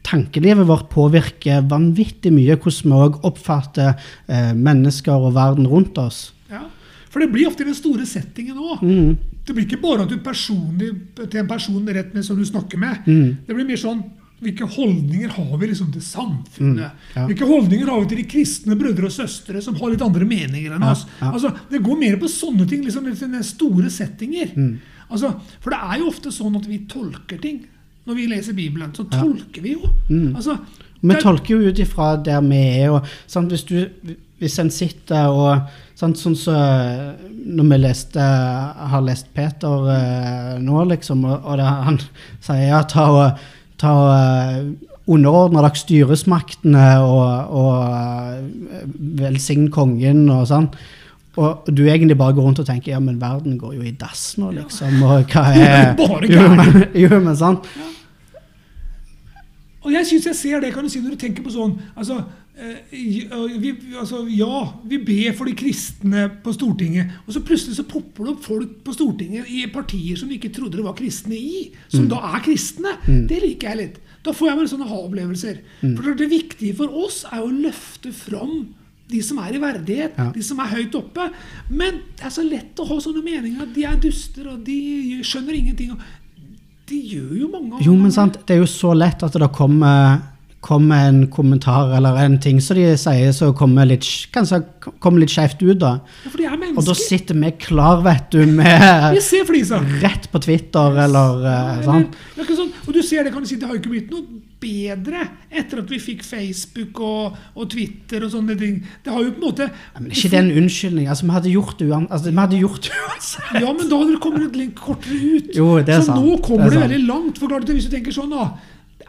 tankelivet 0.09 0.69
vårt 0.69 0.89
påvirker 0.93 1.67
vanvittig 1.69 2.33
mye 2.33 2.57
hvordan 2.57 2.93
vi 2.93 3.01
òg 3.05 3.19
oppfatter 3.29 3.91
eh, 3.93 4.53
mennesker 4.56 5.27
og 5.29 5.35
verden 5.37 5.69
rundt 5.69 5.99
oss. 6.01 6.29
Ja. 6.49 6.65
For 7.08 7.20
det 7.20 7.32
blir 7.32 7.49
ofte 7.49 7.65
i 7.65 7.69
den 7.69 7.77
store 7.77 8.06
settingen 8.08 8.56
òg. 8.56 8.85
Mm. 8.85 9.19
Det 9.44 9.56
blir 9.56 9.67
ikke 9.67 9.81
bare 9.81 10.05
at 10.05 10.13
du 10.13 10.20
personlig 10.25 10.93
til 11.19 11.41
en 11.41 11.51
person 11.51 11.93
rett 11.97 12.15
med 12.15 12.25
som 12.25 12.39
du 12.39 12.44
snakker 12.47 12.81
med. 12.81 13.05
Mm. 13.08 13.44
Det 13.47 13.56
blir 13.56 13.69
mer 13.69 13.81
sånn 13.81 14.03
hvilke 14.41 14.67
holdninger 14.71 15.33
har 15.35 15.57
vi 15.59 15.67
liksom 15.71 15.89
til 15.93 16.03
samfunnet? 16.05 16.91
Mm, 16.93 17.15
ja. 17.17 17.25
Hvilke 17.27 17.49
holdninger 17.49 17.89
har 17.91 18.03
vi 18.05 18.11
til 18.13 18.21
de 18.23 18.27
kristne 18.31 18.77
brødre 18.79 19.09
og 19.09 19.15
søstre 19.15 19.63
som 19.65 19.75
har 19.81 19.91
litt 19.91 20.05
andre 20.05 20.29
meninger 20.29 20.77
enn 20.77 20.87
oss? 20.87 21.07
ja. 21.21 21.33
Altså, 21.33 21.51
Det 21.71 21.83
går 21.83 21.99
mer 21.99 22.17
på 22.21 22.31
sånne 22.31 22.69
ting, 22.69 22.85
liksom 22.87 23.09
sånne 23.19 23.43
store 23.47 23.91
settinger. 23.91 24.55
Mm. 24.55 24.79
Altså, 25.11 25.33
For 25.61 25.71
det 25.75 25.81
er 25.83 25.99
jo 25.99 26.13
ofte 26.13 26.31
sånn 26.35 26.57
at 26.57 26.69
vi 26.71 26.79
tolker 26.91 27.41
ting. 27.43 27.67
Når 28.07 28.15
vi 28.15 28.27
leser 28.31 28.55
Bibelen, 28.57 28.93
så 28.95 29.05
Ja. 29.11 29.21
tolker 29.21 29.63
vi 29.63 29.73
jo. 29.73 29.91
Mm. 30.09 30.37
Altså, 30.37 30.59
Vi 31.03 31.15
tolker 31.15 31.55
jo 31.55 31.69
ut 31.69 31.79
ifra 31.79 32.17
der 32.23 32.41
vi 32.41 32.57
er. 32.83 32.91
Og, 32.91 33.05
sant, 33.27 33.51
hvis, 33.51 33.63
du, 33.65 33.89
hvis 34.41 34.59
en 34.59 34.71
sitter 34.71 35.29
og 35.29 35.61
sant, 35.95 36.17
Sånn 36.17 36.35
som 36.37 36.55
så, 36.55 37.17
når 37.47 37.69
vi 37.71 37.79
leste, 37.79 38.21
har 38.21 39.03
lest 39.03 39.33
Peter 39.35 39.89
eh, 39.91 40.59
nå, 40.63 40.85
liksom, 40.89 41.25
og, 41.25 41.45
og 41.45 41.57
det, 41.59 41.65
han 41.65 41.99
sier 42.41 42.69
ja, 42.69 42.83
ta 42.83 43.07
og, 43.11 43.39
ta 43.81 43.94
eh, 44.15 44.63
underordne 45.08 45.63
dere 45.65 45.79
styresmaktene 45.79 46.87
og, 47.01 47.53
og 47.58 48.89
velsigne 49.19 49.70
kongen 49.73 50.27
og 50.32 50.47
sånn. 50.51 50.70
Og 51.39 51.69
du 51.70 51.85
egentlig 51.87 52.17
bare 52.19 52.35
går 52.35 52.43
rundt 52.49 52.58
og 52.58 52.67
tenker 52.67 52.93
ja, 52.93 52.99
men 53.01 53.20
verden 53.20 53.58
går 53.61 53.77
jo 53.77 53.85
i 53.87 53.94
dass 53.94 54.32
nå, 54.41 54.51
liksom. 54.56 54.99
Og 55.06 55.31
hva 55.31 55.44
er 55.55 55.94
Jo, 56.27 56.49
men, 56.51 56.82
jo, 56.99 57.13
men 57.15 57.37
sant. 57.39 57.69
Og 59.87 59.94
jeg 59.94 60.06
syns 60.08 60.27
jeg 60.27 60.37
ser 60.37 60.61
det, 60.61 60.73
kan 60.75 60.85
du 60.85 60.91
si, 60.91 61.01
når 61.01 61.15
du 61.15 61.20
tenker 61.23 61.44
på 61.47 61.53
sånn 61.55 61.77
altså, 61.94 62.19
eh, 62.19 62.25
vi, 62.91 63.70
altså, 63.98 64.24
Ja, 64.32 64.72
vi 64.88 64.98
ber 64.98 65.36
for 65.38 65.48
de 65.48 65.55
kristne 65.58 66.24
på 66.43 66.53
Stortinget, 66.56 67.12
og 67.27 67.34
så 67.36 67.43
plutselig 67.46 67.77
så 67.79 67.84
popper 67.88 68.24
det 68.27 68.32
opp 68.34 68.44
folk 68.48 68.72
på 68.86 68.94
Stortinget 68.96 69.46
i 69.50 69.65
partier 69.72 70.19
som 70.19 70.29
vi 70.31 70.38
ikke 70.41 70.53
trodde 70.56 70.77
det 70.81 70.84
var 70.86 70.96
kristne 70.98 71.36
i, 71.38 71.69
som 71.93 72.08
da 72.10 72.19
er 72.34 72.43
kristne. 72.46 72.96
Det 73.06 73.41
liker 73.44 73.69
jeg 73.72 73.81
litt. 73.82 74.00
Da 74.27 74.34
får 74.34 74.50
jeg 74.50 74.58
bare 74.58 74.72
sånne 74.72 74.88
ha-opplevelser. 74.91 75.60
For 75.84 76.15
det 76.19 76.29
viktige 76.32 76.74
for 76.77 76.93
oss 77.05 77.22
er 77.31 77.41
å 77.44 77.53
løfte 77.53 78.12
fram 78.12 78.74
de 79.08 79.22
som 79.24 79.38
er 79.41 79.55
i 79.56 79.60
verdighet, 79.62 80.19
Ja. 80.19 80.31
de 80.34 80.43
som 80.44 80.58
er 80.60 80.67
høyt 80.69 80.94
oppe. 80.98 81.31
Men 81.70 82.03
det 82.19 82.27
er 82.27 82.31
så 82.34 82.43
lett 82.44 82.77
å 82.77 82.84
ha 82.91 82.98
sånne 83.00 83.22
meninger 83.24 83.70
de 83.72 83.84
er 83.88 83.96
duster, 83.96 84.48
og 84.53 84.65
de 84.67 85.22
skjønner 85.24 85.55
ingenting. 85.56 85.94
De 86.88 86.98
gjør 87.15 87.38
jo 87.41 87.48
mange 87.53 87.74
av 87.79 87.82
Jo, 87.86 87.94
men 87.96 88.12
sant, 88.12 88.36
det 88.46 88.56
er 88.56 88.60
jo 88.60 88.67
så 88.69 88.93
lett 88.96 89.22
at 89.22 89.32
det 89.32 89.48
kommer, 89.53 90.20
kommer 90.60 91.06
en 91.08 91.20
kommentar 91.31 91.93
eller 91.96 92.17
en 92.24 92.38
ting 92.43 92.58
som 92.60 92.77
de 92.77 92.88
sier 92.98 93.31
som 93.36 93.55
kommer 93.56 93.86
litt, 93.86 94.06
kanskje 94.34 94.58
kommer 94.98 95.22
litt 95.22 95.31
skjevt 95.31 95.62
ut, 95.62 95.79
da. 95.79 95.93
Ja, 96.24 96.32
for 96.32 96.41
de 96.41 96.48
er 96.48 96.74
Og 96.74 96.84
da 96.88 96.96
sitter 96.98 97.38
vi 97.38 97.53
klar, 97.62 98.03
vet 98.03 98.31
du, 98.34 98.43
med 98.46 99.15
rett 100.03 100.27
på 100.32 100.43
Twitter 100.43 100.98
eller 101.05 101.46
eh, 101.46 101.79
Eller- 101.79 102.58
sånn. 102.58 102.72
og 102.86 102.93
du 102.93 103.03
ser 103.03 103.24
det, 103.24 103.32
kan 103.32 103.43
du 103.43 103.48
si, 103.48 103.56
det 103.56 103.69
har 103.69 103.77
jo 103.77 103.82
ikke 103.82 103.94
blitt 103.94 104.10
noe 104.10 104.27
bedre 104.58 105.20
etter 105.55 105.82
at 105.84 105.91
vi 105.93 105.98
fikk 106.03 106.24
Facebook 106.27 106.98
og, 107.05 107.36
og 107.55 107.69
Twitter 107.70 108.24
og 108.27 108.32
sånne 108.32 108.56
ting. 108.58 108.81
Det 109.05 109.12
har 109.15 109.22
jo 109.22 109.34
på 109.36 109.38
en 109.38 109.46
måte 109.46 109.69
Ja, 109.69 110.00
Men 110.00 110.10
ikke 110.10 110.31
det 110.32 110.41
en 110.41 110.50
unnskyldning. 110.62 111.06
Altså, 111.06 111.29
vi 111.29 111.36
hadde 111.36 111.53
gjort 111.53 111.79
det 111.79 111.93
altså, 111.94 112.32
uansett. 112.32 113.60
Ja, 113.62 113.70
men 113.70 113.86
da 113.86 114.00
hadde 114.00 114.17
det 114.17 114.22
kommet 114.24 114.58
litt 114.58 114.74
kortere 114.79 115.15
ut. 115.38 115.53
Jo, 115.55 115.69
det 115.79 115.94
er 115.94 116.03
så 116.03 116.10
sant. 116.10 116.27
nå 116.27 116.41
kommer 116.43 116.67
Det 116.72 116.81
det, 116.81 116.82
veldig 116.88 117.06
langt. 117.06 117.38
For 117.38 117.53
klart 117.53 117.70
Hvis 117.70 117.86
du 117.86 117.94
tenker 117.94 118.15
sånn, 118.15 118.34
da 118.34 118.50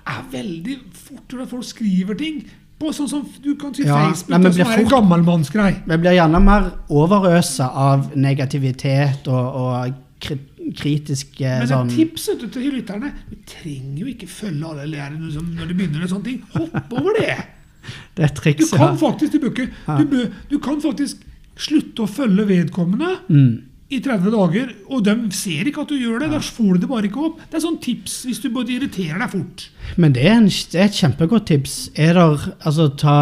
er 0.09 0.25
veldig 0.31 0.75
fort 0.93 1.35
at 1.41 1.49
folk 1.53 1.65
skriver 1.67 2.17
ting 2.19 2.41
på 2.79 2.91
sånn 2.95 3.09
som 3.11 3.25
du 3.43 3.55
kan 3.59 3.73
si 3.75 3.83
Ja, 3.83 3.97
Facebook, 4.09 4.39
nei, 4.39 4.51
som 4.55 4.69
er 4.71 4.79
en 4.83 4.87
gammelmannsgrei. 4.93 5.71
Vi 5.87 5.97
blir 5.99 6.15
gjerne 6.15 6.39
mer 6.43 6.69
overøsa 6.95 7.67
av 7.75 8.11
negativitet 8.15 9.27
og, 9.27 9.55
og 9.63 9.97
kri 10.23 10.37
kritiske 10.69 11.41
Men 11.47 11.63
et 11.65 11.69
sånn 11.71 11.89
tips 11.89 12.25
tipset 12.27 12.51
til 12.53 12.67
lytterne 12.75 13.07
Du 13.31 13.37
trenger 13.49 14.01
jo 14.03 14.09
ikke 14.11 14.27
følge 14.29 14.67
alle 14.69 14.83
lærerne 14.91 15.31
som- 15.33 15.47
når 15.55 15.67
du 15.67 15.73
begynner 15.73 15.99
med 16.03 16.09
sånne 16.11 16.23
ting. 16.27 16.43
Hopp 16.53 16.93
over 16.93 17.15
det! 17.19 17.37
Det 18.15 18.23
er 18.27 18.33
trikset. 18.35 18.71
Du 18.71 18.77
kan 18.77 18.97
faktisk 18.99 19.31
du, 19.39 19.47
ikke, 19.49 19.65
du, 20.11 20.31
du 20.51 20.57
kan 20.59 20.77
faktisk 20.83 21.23
slutte 21.59 22.03
å 22.05 22.07
følge 22.11 22.45
vedkommende 22.47 23.15
Mm. 23.29 23.63
I 23.89 23.97
30 24.05 24.29
dager, 24.35 24.73
og 24.93 25.01
de 25.07 25.15
ser 25.33 25.65
ikke 25.69 25.81
at 25.81 25.89
du 25.89 25.97
gjør 25.97 26.21
det. 26.21 26.27
Da 26.35 26.39
får 26.45 26.75
du 26.77 26.83
det 26.83 26.89
bare 26.91 27.09
ikke 27.09 27.23
opp. 27.25 27.39
Det 27.49 27.57
er 27.57 27.63
sånn 27.63 27.79
tips 27.81 28.19
hvis 28.27 28.41
du 28.43 28.51
både 28.53 28.75
irriterer 28.75 29.17
deg 29.23 29.31
fort. 29.33 29.63
Men 29.97 30.13
det 30.13 30.27
er, 30.27 30.35
en, 30.37 30.49
det 30.49 30.77
er 30.77 30.91
et 30.91 30.99
kjempegodt 30.99 31.47
tips. 31.49 31.77
Er 31.97 32.13
der, 32.19 32.45
altså, 32.59 32.91
ta, 33.01 33.15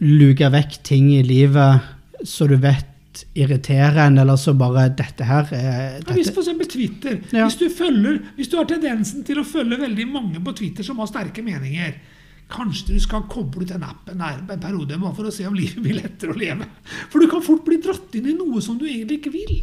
luke 0.00 0.48
vekk 0.54 0.80
ting 0.88 1.10
i 1.12 1.20
livet 1.26 1.90
så 2.24 2.48
du 2.48 2.56
vet 2.56 2.90
irriterer 3.38 4.00
en, 4.06 4.16
eller 4.18 4.38
så 4.40 4.54
bare 4.58 4.88
Dette 4.96 5.26
her 5.28 5.52
er 5.54 6.00
Ja, 6.00 6.16
hvis 6.16 6.32
f.eks. 6.32 6.50
Twitter, 6.72 7.20
Ja. 7.30 7.44
hvis, 7.44 7.60
du 7.60 7.68
følger, 7.70 8.18
hvis 8.38 8.48
du 8.50 8.56
har 8.58 8.66
tendensen 8.70 9.22
til 9.26 9.38
å 9.38 9.46
følge 9.46 9.78
veldig 9.84 10.08
mange 10.10 10.42
på 10.42 10.56
Twitter 10.56 10.86
som 10.86 10.98
har 10.98 11.10
sterke 11.10 11.44
meninger, 11.44 11.94
kanskje 12.50 12.96
du 12.96 13.00
skal 13.00 13.28
koble 13.30 13.64
ut 13.64 13.70
den 13.70 13.84
appen 13.86 14.20
her 14.20 14.40
en 14.40 14.60
periode 14.60 14.98
for 15.14 15.28
å 15.28 15.32
se 15.32 15.46
om 15.46 15.54
livet 15.54 15.84
blir 15.84 16.00
lettere 16.00 16.34
å 16.34 16.38
leve. 16.38 16.66
For 17.12 17.20
du 17.22 17.28
kan 17.30 17.44
fort 17.44 17.64
bli 17.66 17.78
dratt 17.84 18.16
inn 18.18 18.32
i 18.32 18.36
noe 18.36 18.60
som 18.64 18.80
du 18.80 18.88
egentlig 18.88 19.20
ikke 19.20 19.36
vil. 19.36 19.56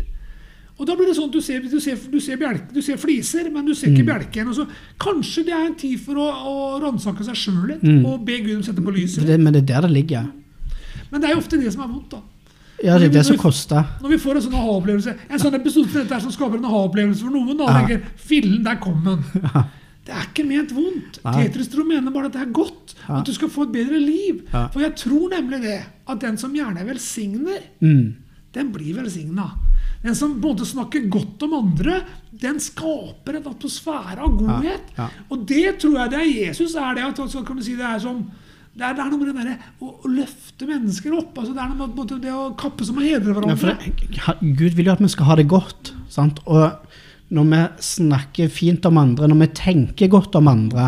Og 0.80 0.88
da 0.88 0.96
blir 0.96 1.06
det 1.08 1.16
sånn 1.18 1.28
at 1.30 1.36
du 1.36 1.42
ser, 1.42 1.60
du 1.62 1.80
ser, 1.80 1.96
du 2.10 2.20
ser, 2.20 2.38
bjelke, 2.38 2.74
du 2.74 2.82
ser 2.82 2.98
fliser, 2.98 3.52
men 3.54 3.66
du 3.66 3.74
ser 3.76 3.90
Mm. 3.90 3.96
ikke 3.98 4.06
bjelken. 4.08 4.48
Og 4.48 4.56
så, 4.56 4.68
kanskje 5.00 5.44
det 5.46 5.54
er 5.54 5.66
en 5.68 5.76
tid 5.76 6.00
for 6.00 6.16
å, 6.16 6.28
å 6.32 6.82
ransake 6.82 7.24
seg 7.24 7.36
sjøl 7.36 7.68
litt 7.68 7.84
Mm. 7.84 8.06
og 8.06 8.26
be 8.26 8.40
Gud 8.40 8.56
om 8.56 8.62
å 8.62 8.66
sette 8.66 8.82
på 8.82 8.92
lyset. 8.96 9.26
det, 9.26 9.40
Men 9.40 9.54
det 9.54 9.62
er 9.70 9.82
der 9.82 9.88
det 9.88 9.92
ligger. 9.92 10.32
Men 11.12 11.22
det 11.22 11.30
er 11.30 11.34
jo 11.34 11.40
ofte 11.40 11.60
det 11.62 11.72
som 11.74 11.82
er 11.84 11.88
vondt, 11.94 12.10
da. 12.10 12.22
Ja, 12.84 12.98
det 12.98 13.10
er 13.12 13.14
det 13.20 13.26
som 13.28 13.38
koster. 13.38 13.86
Når 14.02 14.10
vi 14.10 14.18
får 14.18 14.36
en 14.38 14.42
sånn 14.42 14.56
aha-opplevelse 14.58 15.16
En 15.30 15.38
sånn 15.40 15.54
episode 15.54 15.88
som 15.92 16.02
dette 16.02 16.14
her 16.16 16.20
som 16.20 16.32
skaper 16.32 16.58
en 16.58 16.66
aha-opplevelse 16.66 17.22
for 17.22 17.30
noen, 17.30 17.56
da 17.58 17.66
Ja. 17.66 17.86
tenker 17.88 18.02
fillen, 18.18 18.64
der 18.64 18.76
kom 18.78 19.04
den. 19.04 19.24
Det 20.04 20.16
er 20.16 20.24
ikke 20.34 20.48
ment 20.48 20.72
vondt. 20.74 21.20
Tetristro 21.22 21.84
mener 21.86 22.10
bare 22.10 22.26
at 22.26 22.34
det 22.34 22.42
er 22.42 22.52
godt. 22.52 22.96
Ja. 23.08 23.20
At 23.20 23.26
du 23.26 23.34
skal 23.34 23.50
få 23.50 23.68
et 23.68 23.72
bedre 23.72 24.00
liv. 24.02 24.42
For 24.74 24.80
jeg 24.82 24.96
tror 24.96 25.30
nemlig 25.30 25.62
det, 25.62 25.84
at 26.10 26.20
den 26.20 26.38
som 26.38 26.52
gjerne 26.56 26.84
velsigner, 26.88 27.60
Mm. 27.80 28.16
den 28.52 28.72
blir 28.74 28.96
velsigna. 28.96 29.52
Den 30.02 30.16
som 30.18 30.34
både 30.42 30.66
snakker 30.66 31.04
godt 31.14 31.44
om 31.46 31.58
andre, 31.60 32.00
den 32.42 32.58
skaper 32.64 33.38
en 33.38 33.50
atmosfære 33.52 34.18
av 34.18 34.38
godhet. 34.40 34.94
Ja, 34.98 35.06
ja. 35.06 35.26
Og 35.30 35.44
det 35.50 35.76
tror 35.84 36.00
jeg 36.00 36.14
det 36.14 36.22
er 36.22 36.32
Jesus 36.48 36.74
er 36.74 36.96
det. 36.98 37.04
At, 37.12 37.22
så 37.30 37.44
kan 37.46 37.60
du 37.60 37.66
si 37.66 37.76
det 37.78 37.86
er 37.86 38.02
som 38.02 38.24
det 38.72 38.86
er, 38.88 38.94
det 38.96 39.04
er 39.04 39.10
noe 39.12 39.20
med 39.20 39.34
det 39.36 39.44
der, 39.44 39.64
å, 39.84 39.90
å 40.00 40.10
løfte 40.10 40.68
mennesker 40.70 41.12
opp. 41.18 41.36
altså 41.38 41.52
Det 41.54 41.60
er 41.60 41.74
noe 41.76 41.90
med 41.92 42.12
det 42.24 42.32
å 42.32 42.46
kappe 42.58 42.88
som 42.88 43.02
å 43.02 43.04
hedre 43.04 43.34
Ja, 43.34 43.36
for 43.36 43.50
hverandre. 43.52 43.74
det, 44.40 44.56
Gud 44.62 44.78
vil 44.78 44.88
jo 44.88 44.94
at 44.94 45.04
vi 45.04 45.10
skal 45.12 45.28
ha 45.28 45.36
det 45.42 45.50
godt. 45.52 45.92
Sant? 46.12 46.40
Og 46.48 46.72
når 47.36 47.50
vi 47.52 47.62
snakker 47.84 48.52
fint 48.52 48.88
om 48.88 49.00
andre, 49.02 49.28
når 49.28 49.42
vi 49.44 49.50
tenker 49.60 50.12
godt 50.12 50.40
om 50.40 50.48
andre, 50.52 50.88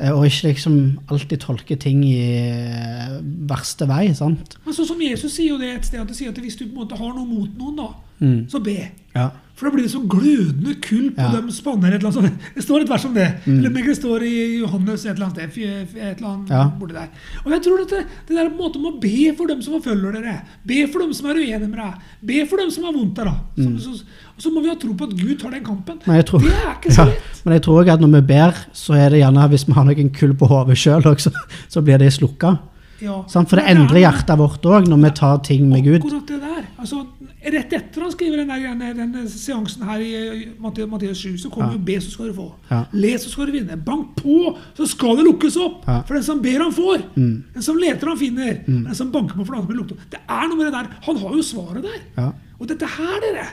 eh, 0.00 0.10
og 0.10 0.26
ikke 0.26 0.50
liksom 0.50 0.76
alltid 1.14 1.44
tolker 1.46 1.78
ting 1.78 2.02
i 2.06 2.18
eh, 2.26 3.16
verste 3.50 3.86
vei, 3.90 4.08
sant? 4.18 4.58
Men 4.66 4.74
sånn 4.74 4.90
som 4.90 5.06
Jesus 5.06 5.38
sier 5.38 5.54
jo 5.54 5.62
det 5.62 5.70
et 5.76 5.86
sted, 5.86 6.02
at, 6.02 6.14
sier 6.18 6.34
at 6.34 6.42
hvis 6.42 6.58
du 6.58 6.66
på 6.66 6.74
en 6.74 6.82
måte 6.82 6.98
har 6.98 7.14
noe 7.14 7.26
mot 7.26 7.54
noen, 7.54 7.78
da, 7.78 7.88
Mm. 8.20 8.48
så 8.48 8.60
be. 8.62 8.78
Ja. 9.14 9.30
For 9.60 9.68
da 9.68 9.74
blir 9.74 9.84
det 9.84 9.90
så 9.92 10.00
glødende 10.08 10.74
kull 10.80 11.10
på 11.12 11.20
Ja. 11.20 11.32
dem 11.34 11.50
spanner 11.52 11.88
et 11.92 12.00
eller 12.00 12.08
annet 12.08 12.30
sånt. 12.30 12.54
Det 12.54 12.62
står 12.64 12.80
et 12.80 12.88
vers 12.88 13.04
om 13.04 13.12
det. 13.14 13.26
Mm. 13.44 13.58
Eller 13.58 13.70
det 13.84 13.96
står 13.98 14.22
i 14.24 14.60
Johannes 14.60 15.04
et 15.04 15.10
eller 15.14 15.26
annet 15.26 15.52
sted. 15.52 15.58
Et 15.96 16.16
eller 16.16 16.28
annet 16.30 16.48
Ja. 16.48 16.62
borte 16.80 16.94
der. 16.94 17.08
Og 17.44 17.50
jeg 17.52 17.62
tror 17.66 17.80
at 17.82 17.88
det, 17.90 18.06
det 18.28 18.36
der 18.36 18.48
på 18.48 18.56
måte 18.62 18.76
om 18.76 18.86
å 18.88 19.00
be 19.00 19.34
for 19.36 19.46
dem 19.46 19.60
som 19.62 19.74
forfølger 19.74 20.12
dere, 20.16 20.40
be 20.64 20.86
for 20.92 21.00
dem 21.00 21.12
som 21.12 21.26
er 21.28 21.34
uenige 21.34 21.60
med 21.68 21.76
deg, 21.76 21.94
be 22.24 22.46
for 22.48 22.56
dem 22.56 22.70
som 22.70 22.84
har 22.84 22.92
vondt 22.92 23.18
av 23.18 23.24
deg. 23.26 23.64
Som- 23.64 23.78
så, 23.78 24.02
så 24.38 24.48
må 24.54 24.62
vi 24.62 24.68
ha 24.68 24.74
tro 24.76 24.94
på 24.94 25.04
at 25.10 25.16
Gud 25.16 25.38
tar 25.40 25.50
den 25.50 25.64
kampen. 25.64 25.98
Tror, 26.00 26.40
det 26.40 26.52
er 26.56 26.74
ikke 26.80 26.92
så 26.96 27.04
ja, 27.06 27.12
men 27.44 27.52
jeg 27.54 27.62
tror 27.62 27.84
òg 27.84 27.88
at 27.92 28.00
når 28.00 28.12
vi 28.20 28.20
ber, 28.32 28.54
så 28.72 28.94
er 28.96 29.10
det 29.10 29.20
gjerne 29.20 29.48
hvis 29.50 29.66
vi 29.66 29.72
har 29.72 29.84
noen 29.84 30.10
kull 30.12 30.32
på 30.34 30.46
hodet 30.48 30.76
sjøl 30.78 31.02
òg, 31.04 31.20
så 31.68 31.82
blir 31.84 31.98
det 31.98 32.12
slukka. 32.12 32.58
Ja. 33.02 33.22
For 33.28 33.56
det 33.56 33.64
endrer 33.68 33.96
er- 33.96 34.12
hjertet 34.12 34.36
vårt 34.38 34.62
òg, 34.64 34.88
når 34.88 35.04
vi 35.04 35.10
tar 35.10 35.38
ting 35.44 35.68
med 35.68 35.84
Gud. 35.84 36.00
Akkurat 36.04 36.26
det 36.26 36.40
der. 36.40 36.64
Altså, 36.78 37.06
rett 37.42 37.72
etter 37.72 38.02
han 38.04 38.12
skriver 38.12 38.36
den, 38.42 38.48
der, 38.52 38.94
den, 38.94 39.12
den 39.14 39.28
seansen 39.32 39.82
her 39.88 40.00
i 40.04 40.48
Matte- 40.60 41.14
7, 41.14 41.38
så 41.38 41.50
kommer 41.50 41.72
Ja. 41.72 41.78
jo 41.78 41.84
be, 41.84 41.96
så 42.00 42.10
skal 42.10 42.26
du 42.28 42.34
få. 42.36 42.48
Ja. 42.70 42.82
Les, 42.92 43.22
så 43.24 43.30
skal 43.32 43.46
du 43.46 43.52
vinne. 43.52 43.76
Bank 43.84 44.14
på, 44.16 44.56
så 44.76 44.86
skal 44.86 45.16
det 45.16 45.24
lukkes 45.24 45.56
opp. 45.56 45.84
Ja. 45.86 46.02
For 46.02 46.14
den 46.14 46.22
som 46.26 46.42
ber, 46.42 46.58
han 46.60 46.72
får. 46.72 47.06
Mm. 47.16 47.44
Den 47.54 47.62
som 47.62 47.76
leter, 47.80 48.06
han 48.12 48.18
finner. 48.18 48.60
Den 48.66 48.94
som 48.94 49.10
banker 49.12 49.34
på, 49.40 49.46
for 49.46 49.56
han 49.56 49.66
blir 49.66 49.78
lukket 49.80 49.92
opp. 49.96 50.04
Det 50.10 50.20
er 50.28 50.48
noe 50.48 50.56
med 50.60 50.66
det 50.68 50.74
der. 50.76 50.90
Han 51.08 51.16
har 51.16 51.34
jo 51.40 51.42
svaret 51.42 51.82
der. 51.82 52.00
Ja. 52.18 52.32
Og 52.60 52.68
dette 52.68 52.86
her, 52.86 53.20
dere, 53.24 53.46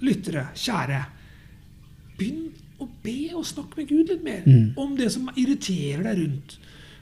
lyttere, 0.00 0.46
kjære 0.54 1.04
Begynn 2.18 2.48
å 2.80 2.86
be 3.04 3.30
og 3.36 3.44
snakke 3.46 3.76
med 3.78 3.88
Gud 3.90 4.08
litt 4.10 4.24
mer 4.24 4.42
Mm. 4.46 4.72
om 4.78 4.96
det 4.96 5.10
som 5.12 5.28
irriterer 5.36 6.02
deg 6.02 6.18
rundt. 6.18 6.56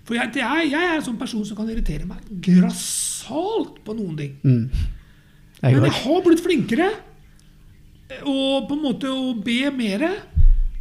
For 0.04 0.14
jeg, 0.14 0.30
det 0.34 0.42
er, 0.42 0.60
jeg 0.70 0.82
er 0.90 0.96
en 0.96 1.02
sånn 1.02 1.18
person 1.18 1.44
som 1.44 1.56
kan 1.56 1.68
irritere 1.68 2.06
meg 2.06 2.18
grassat 2.40 3.78
på 3.84 3.94
noen 3.96 4.16
ting. 4.16 4.36
Jeg 5.62 5.74
Men 5.74 5.84
jeg 5.88 5.98
har 6.02 6.24
blitt 6.26 6.42
flinkere 6.44 6.88
og 8.22 8.68
på 8.68 8.76
en 8.76 8.82
måte 8.84 9.10
å 9.10 9.32
be 9.42 9.70
mer. 9.74 10.04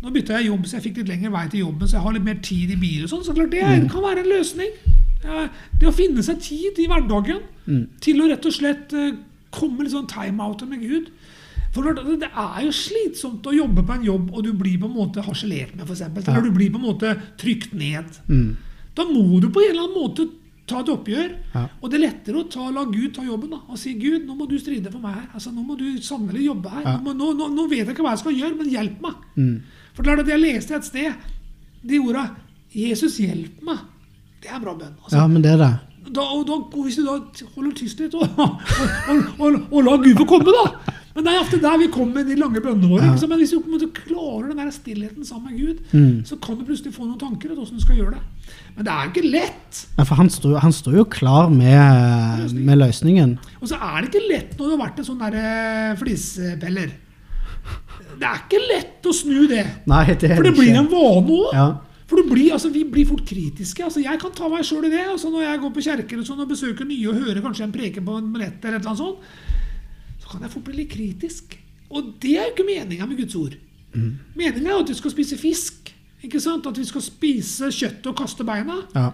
Nå 0.01 0.11
bytta 0.13 0.37
jeg 0.37 0.51
jobb, 0.51 0.67
så 0.67 0.77
jeg 0.77 0.83
fikk 0.89 0.99
litt 1.01 1.09
lengre 1.09 1.31
vei 1.33 1.45
til 1.49 1.63
jobben, 1.63 1.87
så 1.89 1.97
jeg 1.97 2.05
har 2.05 2.13
litt 2.13 2.27
mer 2.27 2.41
tid 2.45 2.73
i 2.75 2.77
bil. 2.77 3.05
og 3.05 3.09
sånn, 3.09 3.23
så 3.25 3.33
klart 3.33 3.53
Det 3.55 3.63
mm. 3.63 3.87
kan 3.89 4.05
være 4.05 4.21
en 4.21 4.29
løsning. 4.29 4.75
Det 5.79 5.87
å 5.89 5.95
finne 5.95 6.21
seg 6.25 6.41
tid 6.43 6.81
i 6.83 6.89
hverdagen 6.91 7.41
Mm. 7.65 7.87
til 7.99 8.19
å 8.21 8.27
rett 8.29 8.45
og 8.45 8.53
slett 8.53 8.91
eh, 8.93 9.15
komme 9.49 9.81
litt 9.81 9.93
sånn 9.95 10.05
time-out 10.05 10.61
med 10.69 10.83
Gud. 10.85 11.07
For 11.73 11.81
det 11.81 12.19
det 12.21 12.29
er 12.29 12.59
jo 12.61 12.71
slitsomt 12.71 13.47
å 13.49 13.55
jobbe 13.55 13.81
på 13.81 13.95
en 13.95 14.05
jobb, 14.05 14.29
og 14.31 14.43
du 14.45 14.51
blir 14.53 14.77
på 14.77 14.85
en 14.85 14.93
måte 14.93 15.23
harselert 15.25 15.73
med, 15.75 15.89
f.eks. 15.89 16.01
Eller 16.27 16.45
du 16.45 16.51
blir 16.53 16.69
på 16.69 16.77
en 16.77 16.85
måte 16.85 17.15
trykt 17.41 17.73
ned. 17.73 18.05
Mm. 18.29 18.55
Da 18.95 19.03
må 19.09 19.41
du 19.41 19.49
på 19.49 19.63
en 19.63 19.71
eller 19.73 19.87
annen 19.87 19.97
måte 19.97 20.27
ta 20.65 20.81
et 20.81 20.89
oppgjør. 20.89 21.31
Ja. 21.53 21.63
Og 21.81 21.91
det 21.91 21.99
er 21.99 22.03
lettere 22.07 22.41
å 22.41 22.47
ta, 22.49 22.67
la 22.73 22.85
Gud 22.89 23.13
ta 23.15 23.25
jobben 23.25 23.53
da, 23.53 23.59
og 23.69 23.77
si 23.79 23.93
Gud, 23.99 24.25
nå 24.25 24.35
må 24.37 24.47
du 24.49 24.55
stride 24.61 24.91
for 24.91 25.03
meg 25.03 25.17
her. 25.19 25.27
Altså, 25.37 25.53
nå 25.53 25.65
må 25.65 25.77
du 25.79 25.85
sannelig 26.03 26.47
jobbe 26.47 26.71
her. 26.73 26.85
Ja. 26.87 26.95
Nå, 26.97 27.13
må, 27.13 27.31
nå, 27.37 27.49
nå, 27.53 27.67
vet 27.71 27.83
jeg 27.83 27.93
ikke 27.93 28.05
hva 28.05 28.15
jeg 28.15 28.23
skal 28.23 28.39
gjøre, 28.39 28.57
men 28.59 28.71
hjelp 28.73 29.03
meg. 29.05 29.27
Mm. 29.37 29.55
For 29.95 30.09
er 30.11 30.23
det 30.23 30.33
jeg 30.33 30.43
leste 30.43 30.77
et 30.79 30.87
sted, 30.87 31.27
de 31.85 31.99
orda 32.01 32.29
'Jesus, 32.75 33.19
hjelp 33.21 33.61
meg'. 33.63 33.85
Det 34.41 34.49
er 34.51 34.57
en 34.57 34.65
bra 34.65 34.73
bønn. 34.75 34.97
Altså, 35.03 35.17
Ja, 35.17 35.27
men 35.27 35.41
det 35.45 35.51
er 35.53 35.61
det. 35.61 35.73
da, 36.15 36.21
og 36.21 36.45
da, 36.47 36.57
hvis 36.81 36.97
du 36.97 37.05
da 37.05 37.19
holder 37.55 37.71
tyst 37.77 37.99
litt 37.99 38.13
og, 38.13 38.25
og, 38.41 38.59
og, 39.09 39.23
og, 39.39 39.61
og 39.71 39.83
la 39.85 39.95
Gud 40.01 40.17
få 40.17 40.25
komme, 40.33 40.51
da. 40.51 40.93
Men 41.15 41.23
det 41.23 41.31
er 41.31 41.39
ofte 41.39 41.57
der 41.63 41.77
vi 41.79 41.87
kommer 41.87 42.17
med 42.19 42.27
de 42.27 42.35
lange 42.35 42.59
bønnene 42.59 42.89
våre. 42.91 43.05
Ja. 43.07 43.27
Men 43.31 43.39
hvis 43.39 43.53
du 43.55 43.61
på 43.63 43.69
en 43.69 43.75
måte 43.77 43.87
klarer 43.95 44.49
den 44.51 44.57
der 44.59 44.71
stillheten 44.75 45.23
sammen 45.23 45.51
med 45.53 45.59
Gud, 45.61 45.77
Mm. 45.93 46.25
så 46.27 46.35
kan 46.43 46.57
du 46.59 46.65
plutselig 46.67 46.91
få 46.93 47.05
noen 47.07 47.19
tanker 47.21 47.51
om 47.53 47.61
hvordan 47.61 47.77
du 47.79 47.85
skal 47.85 47.95
gjøre 48.01 48.11
det. 48.17 48.51
Men 48.75 48.83
det 48.85 48.91
er 48.91 49.05
jo 49.05 49.11
ikke 49.13 49.31
lett. 49.31 49.79
Ja, 49.97 50.03
for 50.03 50.15
han 50.19 50.29
står, 50.29 50.57
han 50.59 50.75
står 50.75 50.97
jo 50.99 51.05
klar 51.05 51.49
med, 51.49 52.51
med 52.53 52.77
løsningen. 52.83 53.37
Og 53.61 53.67
så 53.71 53.79
er 53.79 54.01
det 54.03 54.11
ikke 54.11 54.27
lett 54.27 54.57
når 54.59 54.65
du 54.67 54.75
har 54.75 54.83
vært 54.89 54.99
en 54.99 55.07
sånn 55.07 55.23
der 55.23 55.95
flisepeller. 56.03 56.91
Det 58.15 58.27
er 58.27 58.43
ikke 58.45 58.61
lett 58.69 59.07
å 59.09 59.13
snu 59.15 59.47
det. 59.51 59.63
Nei, 59.89 60.03
det 60.13 60.29
er 60.29 60.35
For 60.37 60.43
det 60.45 60.51
ikke. 60.53 60.61
blir 60.61 60.77
en 60.79 60.91
vane 60.91 61.35
òg. 61.39 61.49
Ja. 61.55 61.65
For 62.07 62.21
blir, 62.29 62.51
altså, 62.53 62.69
vi 62.69 62.83
blir 62.85 63.07
fort 63.09 63.23
kritiske. 63.25 63.81
altså 63.83 64.03
Jeg 64.03 64.19
kan 64.21 64.31
ta 64.35 64.47
meg 64.51 64.61
sjøl 64.63 64.85
i 64.85 64.91
det. 64.93 65.01
altså 65.09 65.31
Når 65.33 65.41
jeg 65.47 65.59
går 65.63 65.71
på 65.73 65.81
kjerker 65.87 66.19
og, 66.21 66.25
sånn, 66.27 66.39
og 66.43 66.51
besøker 66.51 66.85
nye 66.85 67.07
og 67.09 67.17
hører 67.23 67.41
kanskje 67.41 67.63
en 67.65 67.73
preke 67.73 68.03
på 68.05 68.17
en 68.19 68.29
nett, 68.35 68.59
eller 68.63 68.77
et 68.77 68.83
eller 68.85 68.91
annet 68.91 69.01
sånt, 69.01 69.17
så 69.17 69.54
kan 70.35 70.45
jeg 70.47 70.53
fort 70.53 70.63
bli 70.67 70.75
litt 70.83 70.91
kritisk. 70.93 71.57
Og 71.91 72.13
det 72.21 72.35
er 72.37 72.47
jo 72.49 72.53
ikke 72.55 72.65
meninga 72.67 73.05
med 73.09 73.17
Guds 73.23 73.35
ord. 73.39 73.55
Mm. 73.95 74.11
Meninga 74.35 74.71
er 74.75 74.81
at 74.83 74.89
vi 74.91 74.97
skal 74.99 75.11
spise 75.13 75.37
fisk. 75.39 75.91
ikke 76.25 76.39
sant? 76.41 76.65
At 76.67 76.77
vi 76.77 76.85
skal 76.85 77.01
spise 77.05 77.69
kjøttet 77.71 78.07
og 78.11 78.17
kaste 78.17 78.43
beina. 78.47 78.81
ja. 78.95 79.11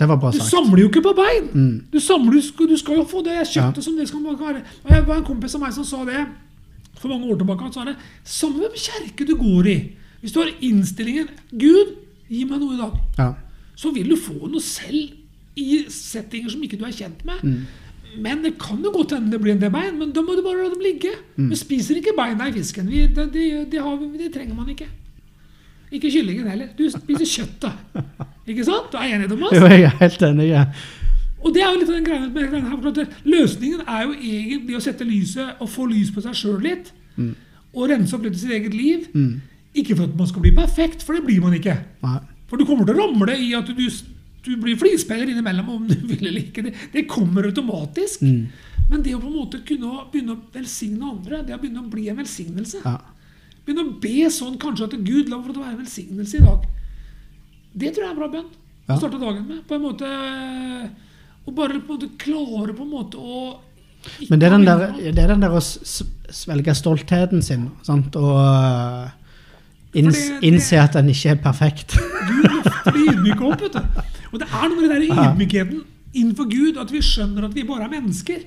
Det 0.00 0.06
var 0.08 0.16
bra 0.16 0.30
Du 0.32 0.38
sagt. 0.38 0.50
samler 0.50 0.80
jo 0.80 0.88
ikke 0.88 1.02
på 1.04 1.12
bein! 1.14 1.44
Mm. 1.52 1.84
Du, 1.92 1.98
samler, 2.00 2.32
du, 2.32 2.40
skal, 2.42 2.66
du 2.66 2.76
skal 2.80 2.96
jo 2.96 3.04
få 3.04 3.20
det 3.22 3.34
kjøttet 3.46 3.76
Ja. 3.76 3.82
som 3.84 3.94
det 3.96 4.08
skal 4.08 4.22
være. 4.24 4.62
Og 4.84 4.90
jeg 4.90 5.06
var 5.06 5.16
en 5.20 5.24
kompis 5.24 5.54
av 5.54 5.60
meg 5.60 5.72
som 5.76 5.84
sa 5.84 6.00
det 6.08 6.26
for 6.98 7.08
mange 7.12 7.28
år 7.30 7.36
tilbake. 7.38 7.62
Han 7.62 7.72
sa 7.72 7.84
det 7.84 7.94
samme 8.24 8.58
hvem 8.64 8.74
kjerke 8.74 9.26
du 9.28 9.34
går 9.36 9.66
i. 9.68 9.76
Hvis 10.22 10.32
du 10.32 10.40
har 10.40 10.50
innstillingen 10.60 11.28
'Gud, 11.52 11.92
gi 12.28 12.44
meg 12.44 12.58
noe 12.60 12.74
i 12.74 12.80
dag', 12.80 12.98
Ja. 13.18 13.34
så 13.76 13.92
vil 13.94 14.08
du 14.08 14.16
få 14.16 14.48
noe 14.48 14.60
selv 14.60 15.12
i 15.56 15.84
settinger 15.88 16.48
som 16.50 16.62
ikke 16.62 16.78
du 16.78 16.84
er 16.84 16.90
kjent 16.96 17.24
med. 17.24 17.66
Men 18.18 18.42
det 18.44 18.58
kan 18.60 18.80
jo 18.84 18.90
godt 18.92 19.14
hende 19.16 19.30
det 19.32 19.40
blir 19.40 19.54
en 19.54 19.60
del 19.62 19.70
bein, 19.72 19.94
men 19.98 20.10
da 20.12 20.20
må 20.20 20.34
du 20.36 20.42
bare 20.44 20.64
la 20.66 20.70
dem 20.74 20.82
ligge. 20.84 21.12
Vi 21.38 21.56
spiser 21.56 21.96
ikke 21.96 22.12
beina 22.18 22.48
i 22.48 22.52
fisken. 22.52 22.88
Vi, 22.90 23.06
det, 23.06 23.28
det, 23.32 23.46
det, 23.72 23.80
har, 23.80 23.96
vi- 23.96 24.18
det 24.20 24.32
trenger 24.34 24.54
man 24.58 24.68
ikke. 24.68 24.88
Ikke 25.92 26.10
kyllingen 26.12 26.46
heller. 26.48 26.68
Du 26.78 26.84
spiser 26.90 27.24
kjøttet. 27.28 27.72
Ikke 28.48 28.64
sant? 28.64 28.90
Du 28.92 28.96
er 29.00 29.14
enig, 29.16 29.28
Thomas? 29.28 29.52
Jo, 29.56 29.66
jeg 29.68 29.82
er 29.88 29.96
helt 30.00 30.22
enig. 30.28 30.48
Ja. 30.50 30.64
Og 31.42 31.54
det 31.54 31.62
er 31.64 31.72
jo 31.72 31.78
litt 31.80 31.88
av 31.90 31.96
den 31.96 32.04
greia 32.06 32.26
med 32.28 32.50
greiene 32.52 32.70
her. 32.70 33.08
Løsningen 33.26 33.80
er 33.88 34.04
jo 34.06 34.12
egentlig 34.14 34.76
å 34.78 34.82
sette 34.84 35.04
lyset 35.08 35.58
og 35.60 35.68
få 35.72 35.88
lys 35.90 36.12
på 36.14 36.22
seg 36.24 36.36
sjøl 36.38 36.60
litt. 36.64 36.92
Og 37.72 37.88
rense 37.90 38.14
opp 38.16 38.24
litt 38.28 38.36
i 38.36 38.42
sitt 38.44 38.52
eget 38.56 38.76
liv. 38.76 39.08
Ikke 39.74 39.96
for 39.96 40.04
at 40.04 40.16
man 40.20 40.28
skal 40.28 40.44
bli 40.44 40.52
perfekt, 40.56 41.02
for 41.02 41.16
det 41.16 41.24
blir 41.26 41.40
man 41.44 41.56
ikke. 41.56 41.78
Nei. 42.04 42.18
For 42.48 42.60
du 42.60 42.66
kommer 42.68 42.84
til 42.84 42.98
å 42.98 43.06
ramle 43.06 43.36
i 43.40 43.54
at 43.56 43.68
du, 43.72 43.86
du 44.42 44.56
blir 44.58 44.76
flispeiler 44.76 45.30
innimellom 45.30 45.68
om 45.70 45.86
du 45.88 45.94
vil 46.10 46.26
eller 46.26 46.40
ikke. 46.42 46.62
Det, 46.66 46.74
det 46.92 47.06
kommer 47.10 47.46
automatisk. 47.50 48.22
Men 48.22 49.02
det 49.02 49.14
å 49.14 49.20
på 49.22 49.28
en 49.30 49.36
måte 49.38 49.60
kunne 49.64 50.04
begynne 50.12 50.34
å 50.36 50.40
velsigne 50.52 51.10
andre, 51.12 51.42
det 51.46 51.54
å 51.54 51.60
begynne 51.62 51.84
å 51.84 51.90
bli 51.92 52.08
en 52.12 52.18
velsignelse 52.22 52.82
Ja. 52.84 52.96
Begynne 53.62 53.84
å 53.86 53.92
be 54.02 54.26
sånn 54.34 54.56
kanskje 54.58 54.88
at 54.88 54.96
Gud 55.06 55.28
la 55.30 55.38
for 55.38 55.52
det 55.54 55.60
å 55.60 55.62
være 55.62 55.76
en 55.76 55.84
velsignelse 55.84 56.40
i 56.40 56.42
dag. 56.42 56.64
Det 57.78 57.92
tror 57.94 58.02
jeg 58.02 58.08
er 58.08 58.14
en 58.16 58.18
bra 58.18 58.28
bønn 58.32 58.48
Ja. 58.88 58.94
å 58.96 58.98
starte 58.98 59.20
dagen 59.22 59.44
med. 59.46 59.60
På 59.70 59.76
en 59.78 59.84
måte 59.86 60.08
Og 61.46 61.54
bare 61.54 61.78
på 61.78 61.94
en 61.94 62.00
måte 62.00 62.08
klare 62.18 62.74
på 62.74 62.82
en 62.82 62.90
måte 62.90 63.18
å 63.22 63.60
Men 64.28 64.38
det 64.42 64.48
er 64.48 64.56
den 64.56 64.64
der, 64.66 64.82
det 65.14 65.22
er 65.22 65.30
den 65.30 65.40
der 65.46 65.54
å 65.54 65.60
svelge 65.62 66.74
stoltheten 66.74 67.42
sin, 67.42 67.68
sant? 67.86 68.16
og 68.16 68.34
inns, 69.94 70.18
det- 70.18 70.40
det- 70.40 70.48
innse 70.50 70.80
at 70.82 70.92
den 70.98 71.08
ikke 71.14 71.30
er 71.30 71.36
perfekt. 71.36 71.94
Du 71.94 72.71
det 72.88 73.04
ydmyke 73.12 73.46
opp, 73.46 73.62
vet 73.62 73.76
du. 73.76 74.02
Og 74.32 74.40
det 74.42 74.48
er 74.48 74.66
noe 74.68 74.78
med 74.78 74.88
den 74.88 74.94
der 74.94 75.26
ydmykheten 75.26 75.82
innenfor 76.12 76.48
Gud, 76.50 76.80
at 76.80 76.92
vi 76.92 77.00
skjønner 77.04 77.46
at 77.48 77.54
vi 77.56 77.64
bare 77.68 77.86
er 77.86 77.94
mennesker. 77.94 78.44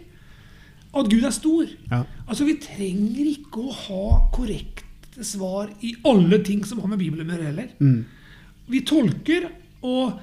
Og 0.96 1.04
at 1.04 1.12
Gud 1.12 1.26
er 1.28 1.34
stor. 1.36 1.72
Ja. 1.92 2.04
Altså, 2.28 2.48
Vi 2.48 2.58
trenger 2.64 3.32
ikke 3.34 3.64
å 3.66 3.74
ha 3.86 4.06
korrekte 4.36 5.26
svar 5.26 5.70
i 5.84 5.94
alle 6.08 6.40
ting 6.44 6.64
som 6.68 6.80
har 6.84 6.92
med 6.92 7.02
Bibelen 7.02 7.28
å 7.28 7.36
gjøre 7.36 7.50
heller. 7.50 7.72
Mm. 7.80 8.06
Vi 8.72 8.82
tolker, 8.88 9.50
og 9.86 10.20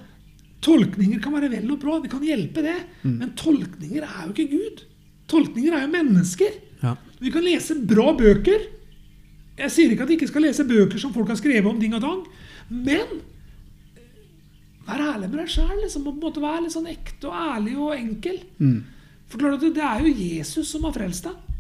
tolkninger 0.65 1.21
kan 1.23 1.35
være 1.37 1.51
vel 1.53 1.71
og 1.75 1.81
bra, 1.83 1.99
vi 2.03 2.11
kan 2.13 2.25
hjelpe 2.25 2.65
det. 2.65 2.79
Mm. 3.03 3.17
Men 3.21 3.35
tolkninger 3.39 4.07
er 4.07 4.23
jo 4.27 4.35
ikke 4.35 4.51
Gud. 4.53 4.85
Tolkninger 5.31 5.77
er 5.77 5.87
jo 5.87 5.93
mennesker. 5.93 6.57
Ja. 6.83 6.97
Vi 7.23 7.31
kan 7.35 7.45
lese 7.47 7.77
bra 7.79 8.11
bøker. 8.19 8.65
Jeg 9.59 9.71
sier 9.71 9.93
ikke 9.93 10.07
at 10.07 10.11
vi 10.11 10.17
ikke 10.19 10.31
skal 10.31 10.47
lese 10.47 10.67
bøker 10.67 10.99
som 10.99 11.13
folk 11.15 11.31
har 11.31 11.39
skrevet 11.39 11.69
om 11.69 11.79
ding 11.79 11.95
og 11.95 12.03
dang, 12.03 12.23
men 12.73 13.21
vær 14.87 15.05
ærlig 15.13 15.31
med 15.31 15.39
deg 15.43 15.55
sjæl. 15.55 15.79
Liksom, 15.83 16.11
på 16.21 16.33
være 16.43 16.65
litt 16.65 16.75
sånn 16.75 16.91
ekte 16.91 17.31
og 17.31 17.39
ærlig 17.39 17.79
og 17.79 17.97
enkel. 17.97 18.43
Mm. 18.59 18.79
For 19.33 19.41
klart 19.41 19.63
at 19.63 19.75
det 19.79 19.89
er 19.89 20.05
jo 20.05 20.13
Jesus 20.13 20.71
som 20.75 20.85
har 20.89 20.95
frelst 20.97 21.29
deg. 21.29 21.51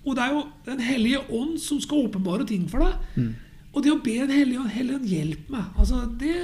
Og 0.00 0.16
det 0.16 0.24
er 0.24 0.32
jo 0.32 0.44
Den 0.64 0.80
hellige 0.80 1.20
ånd 1.36 1.58
som 1.60 1.80
skal 1.80 2.06
åpenbare 2.06 2.46
ting 2.48 2.66
for 2.70 2.84
deg. 2.86 3.24
Og 3.70 3.84
det 3.84 3.92
å 3.92 4.00
be 4.02 4.16
Den 4.22 4.32
hellige 4.34 4.62
ånd 4.62 4.74
Hellige 4.74 4.98
ånd, 4.98 5.08
hjelp 5.10 5.50
meg. 5.52 5.64
Altså, 5.76 6.02
det, 6.20 6.36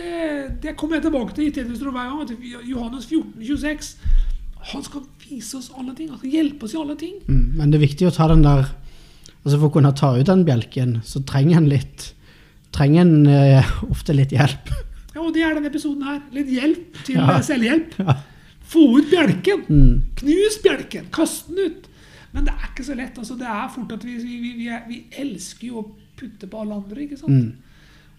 det 0.63 0.77
kommer 0.77 0.99
jeg 0.99 1.09
tilbake 1.09 1.37
til 1.37 1.49
i 1.49 1.55
Tedrustro 1.55 1.95
hver 1.95 2.11
gang. 2.11 2.27
Til. 2.29 2.59
Johannes 2.71 3.07
14, 3.09 3.33
26. 3.43 3.95
Han 4.73 4.83
skal 4.83 5.07
vise 5.23 5.61
oss 5.61 5.71
alle 5.79 5.95
ting. 5.95 6.11
Han 6.11 6.21
skal 6.21 6.37
hjelpe 6.37 6.67
oss 6.67 6.75
i 6.75 6.81
alle 6.83 6.99
ting. 7.01 7.17
Mm. 7.27 7.47
Men 7.57 7.71
det 7.71 7.79
er 7.79 7.87
viktig 7.87 8.11
å 8.11 8.15
ta 8.15 8.29
den 8.33 8.45
der 8.47 8.69
altså 9.47 9.61
For 9.61 9.69
å 9.69 9.75
kunne 9.77 9.95
ta 9.95 10.09
ut 10.17 10.27
den 10.27 10.43
bjelken, 10.43 10.97
så 11.07 11.23
trenger 11.23 11.61
en 11.61 11.69
litt 11.71 12.11
Trenger 12.75 13.05
en 13.07 13.29
uh, 13.31 13.69
ofte 13.95 14.13
litt 14.13 14.35
hjelp. 14.35 14.73
Ja, 15.17 15.23
og 15.25 15.33
det 15.33 15.43
er 15.47 15.57
denne 15.57 15.71
episoden 15.73 16.05
her. 16.05 16.21
Litt 16.37 16.51
hjelp 16.53 16.99
til 17.07 17.17
Ja. 17.17 17.39
selvhjelp. 17.41 17.95
Ja. 18.03 18.19
Få 18.67 18.99
ut 18.99 19.09
bjelken. 19.09 19.63
Mm. 19.71 20.03
Knus 20.21 20.59
bjelken. 20.63 21.07
Kast 21.15 21.49
den 21.49 21.71
ut. 21.71 21.87
Men 22.35 22.45
det 22.45 22.53
er 22.53 22.67
ikke 22.69 22.85
så 22.85 22.97
lett. 22.99 23.17
altså 23.17 23.37
Det 23.39 23.47
er 23.49 23.69
fort 23.73 23.93
at 23.97 24.05
vi, 24.05 24.17
vi, 24.21 24.41
vi, 24.43 24.51
vi, 24.59 24.67
er, 24.69 24.83
elsker 25.23 25.71
jo 25.71 25.79
å 25.81 25.87
putte 26.19 26.51
på 26.51 26.61
alle 26.61 26.77
andre. 26.83 27.07
ikke 27.07 27.17
sant? 27.17 27.33
Mm. 27.33 27.53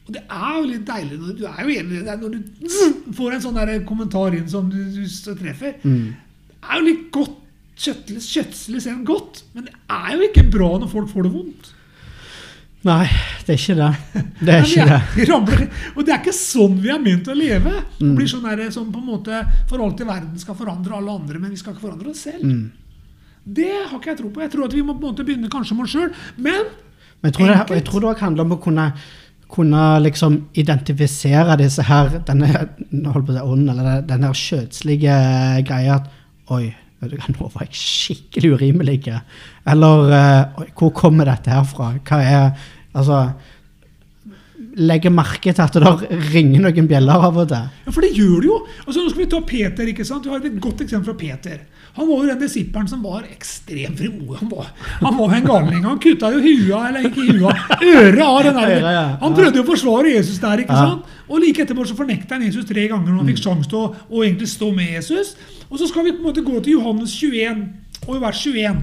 Og 0.08 0.14
det 0.16 0.24
er 0.24 0.54
jo 0.56 0.70
litt 0.72 0.86
deilig 0.88 1.18
når 1.20 1.36
du 1.36 1.44
er 1.50 1.58
jo 1.68 1.74
enig 1.82 1.98
det 2.08 2.14
er 2.14 2.22
når 2.22 2.36
du 2.38 2.70
får 3.20 3.36
en 3.36 3.44
sånn 3.44 3.60
der 3.60 3.74
kommentar 3.86 4.34
inn 4.38 4.48
som 4.50 4.72
du, 4.72 4.80
du 4.96 5.36
treffer. 5.38 5.78
Mm. 5.84 6.16
Det 6.58 6.72
er 6.72 6.80
jo 6.82 6.88
litt 6.88 7.04
godt 7.14 7.36
kjøttelig, 7.78 8.22
kjøttslig 8.26 8.86
en 8.90 9.04
godt, 9.06 9.44
men 9.54 9.68
det 9.68 9.76
er 9.94 10.16
jo 10.16 10.30
ikke 10.32 10.48
bra 10.56 10.70
når 10.82 10.90
folk 10.96 11.12
får 11.12 11.28
det 11.28 11.34
vondt. 11.36 11.74
Nei, 12.88 13.06
det 13.44 13.54
er 13.54 13.60
ikke 13.60 13.76
det. 13.76 14.24
Det 14.40 14.54
er 14.54 14.66
ikke 14.66 14.88
det. 14.88 14.98
vi 15.18 15.26
ramler, 15.28 15.64
og 15.96 16.02
det 16.06 16.14
er 16.14 16.20
ikke 16.22 16.36
sånn 16.36 16.78
vi 16.80 16.92
er 16.94 17.00
ment 17.04 17.28
å 17.28 17.36
leve. 17.36 17.74
Mm. 17.98 18.02
Det 18.02 18.12
blir 18.20 18.30
sånn 18.32 18.46
der, 18.48 18.68
som 18.72 18.88
på 18.94 19.02
en 19.02 19.10
måte 19.10 19.42
Forholdet 19.68 20.02
til 20.02 20.10
verden 20.10 20.42
skal 20.42 20.58
forandre 20.60 21.00
alle 21.00 21.16
andre, 21.20 21.42
men 21.42 21.52
vi 21.52 21.60
skal 21.60 21.76
ikke 21.76 21.88
forandre 21.88 22.14
oss 22.14 22.24
selv. 22.30 22.46
Mm. 22.48 22.66
Det 23.58 23.70
har 23.74 23.96
ikke 23.96 24.12
jeg 24.14 24.20
tro 24.22 24.32
på. 24.32 24.44
Jeg 24.44 24.54
tror 24.54 24.68
at 24.68 24.76
vi 24.76 24.84
må 24.84 24.96
på 24.96 25.04
en 25.04 25.14
måte 25.14 25.28
begynne 25.28 25.52
kanskje 25.52 25.76
med 25.78 25.88
oss 25.88 25.96
sjøl. 25.96 26.10
Men 26.36 26.68
Men 27.18 27.32
jeg 27.32 27.38
tror, 27.38 27.48
det, 27.48 27.78
jeg 27.80 27.86
tror 27.88 28.04
det 28.04 28.10
også 28.12 28.26
handler 28.28 28.46
om 28.46 28.56
å 28.56 28.60
kunne, 28.62 28.88
kunne 29.52 29.84
liksom 30.06 30.36
identifisere 30.60 31.56
disse 31.60 31.86
her, 31.88 32.20
denne 32.28 32.50
holdt 32.52 33.30
på 33.30 33.34
å 33.34 33.38
si 33.38 33.46
ånden, 33.46 33.72
eller 33.74 34.04
den 34.08 34.28
her 34.28 34.36
skjøtslige 34.38 35.22
greia 35.68 36.02
at 36.02 36.14
Oi, 36.56 36.70
nå 37.04 37.50
var 37.52 37.66
jeg 37.66 37.76
skikkelig 37.76 38.54
urimelig. 38.56 39.02
Eller 39.68 40.14
Oi, 40.62 40.70
hvor 40.78 40.94
kommer 40.96 41.28
dette 41.28 41.52
her 41.52 41.66
fra? 41.68 41.92
Hva 42.08 42.22
er 42.24 42.68
Altså 42.98 43.22
Legge 44.78 45.10
merke 45.14 45.52
til 45.54 45.64
at 45.64 45.74
det 45.74 46.08
ringer 46.34 46.64
noen 46.66 46.88
bjeller 46.90 47.24
av 47.28 47.36
og 47.38 47.48
til. 47.50 47.66
Ja, 47.86 47.92
For 47.94 48.06
det 48.06 48.12
gjør 48.18 48.42
det 48.42 48.50
jo. 48.50 48.58
Altså, 48.86 49.02
nå 49.02 49.10
skal 49.12 49.22
vi 49.24 49.28
ta 49.32 49.42
Peter. 49.46 49.90
ikke 49.90 50.06
sant? 50.06 50.26
Du 50.26 50.32
har 50.34 50.42
et 50.42 50.62
godt 50.62 50.82
eksempel 50.86 51.12
fra 51.12 51.18
Peter. 51.18 51.60
Han 51.98 52.06
var 52.06 52.22
jo 52.22 52.30
den 52.30 52.42
disippelen 52.44 52.90
som 52.90 53.02
var 53.06 53.24
ekstremt 53.26 53.98
frimodig. 53.98 54.38
Han 54.42 54.52
var, 54.52 54.68
han 55.02 55.18
var 55.18 55.34
en 55.34 55.48
galning. 55.48 55.82
Han 55.86 56.02
kutta 56.02 56.30
jo 56.36 56.42
hua, 56.44 56.82
eller 56.90 57.08
ikke 57.10 57.26
hua, 57.26 57.54
øret 57.78 58.22
av 58.22 58.38
den 58.46 58.60
der. 58.60 58.88
Han 59.24 59.38
prøvde 59.38 59.58
jo 59.58 59.66
å 59.66 59.70
forsvare 59.72 60.14
Jesus 60.14 60.38
der. 60.44 60.62
ikke 60.62 60.78
sant? 60.78 61.10
Og 61.26 61.42
like 61.42 61.66
etterpå 61.66 61.86
så 61.90 61.98
fornekta 61.98 62.38
han 62.38 62.46
Jesus 62.46 62.66
tre 62.70 62.86
ganger 62.88 63.10
når 63.10 63.18
han 63.20 63.30
fikk 63.34 63.42
sjanse 63.42 63.68
til 63.72 63.82
å 63.90 64.22
egentlig 64.22 64.48
stå 64.52 64.70
med 64.78 64.94
Jesus. 64.94 65.34
Og 65.68 65.82
så 65.82 65.90
skal 65.90 66.06
vi 66.06 66.14
på 66.14 66.22
en 66.22 66.30
måte 66.30 66.46
gå 66.46 66.62
til 66.62 66.78
Johannes 66.78 67.18
21, 67.18 67.66
og 68.06 68.14
i 68.16 68.22
vers 68.24 68.46
21 68.46 68.78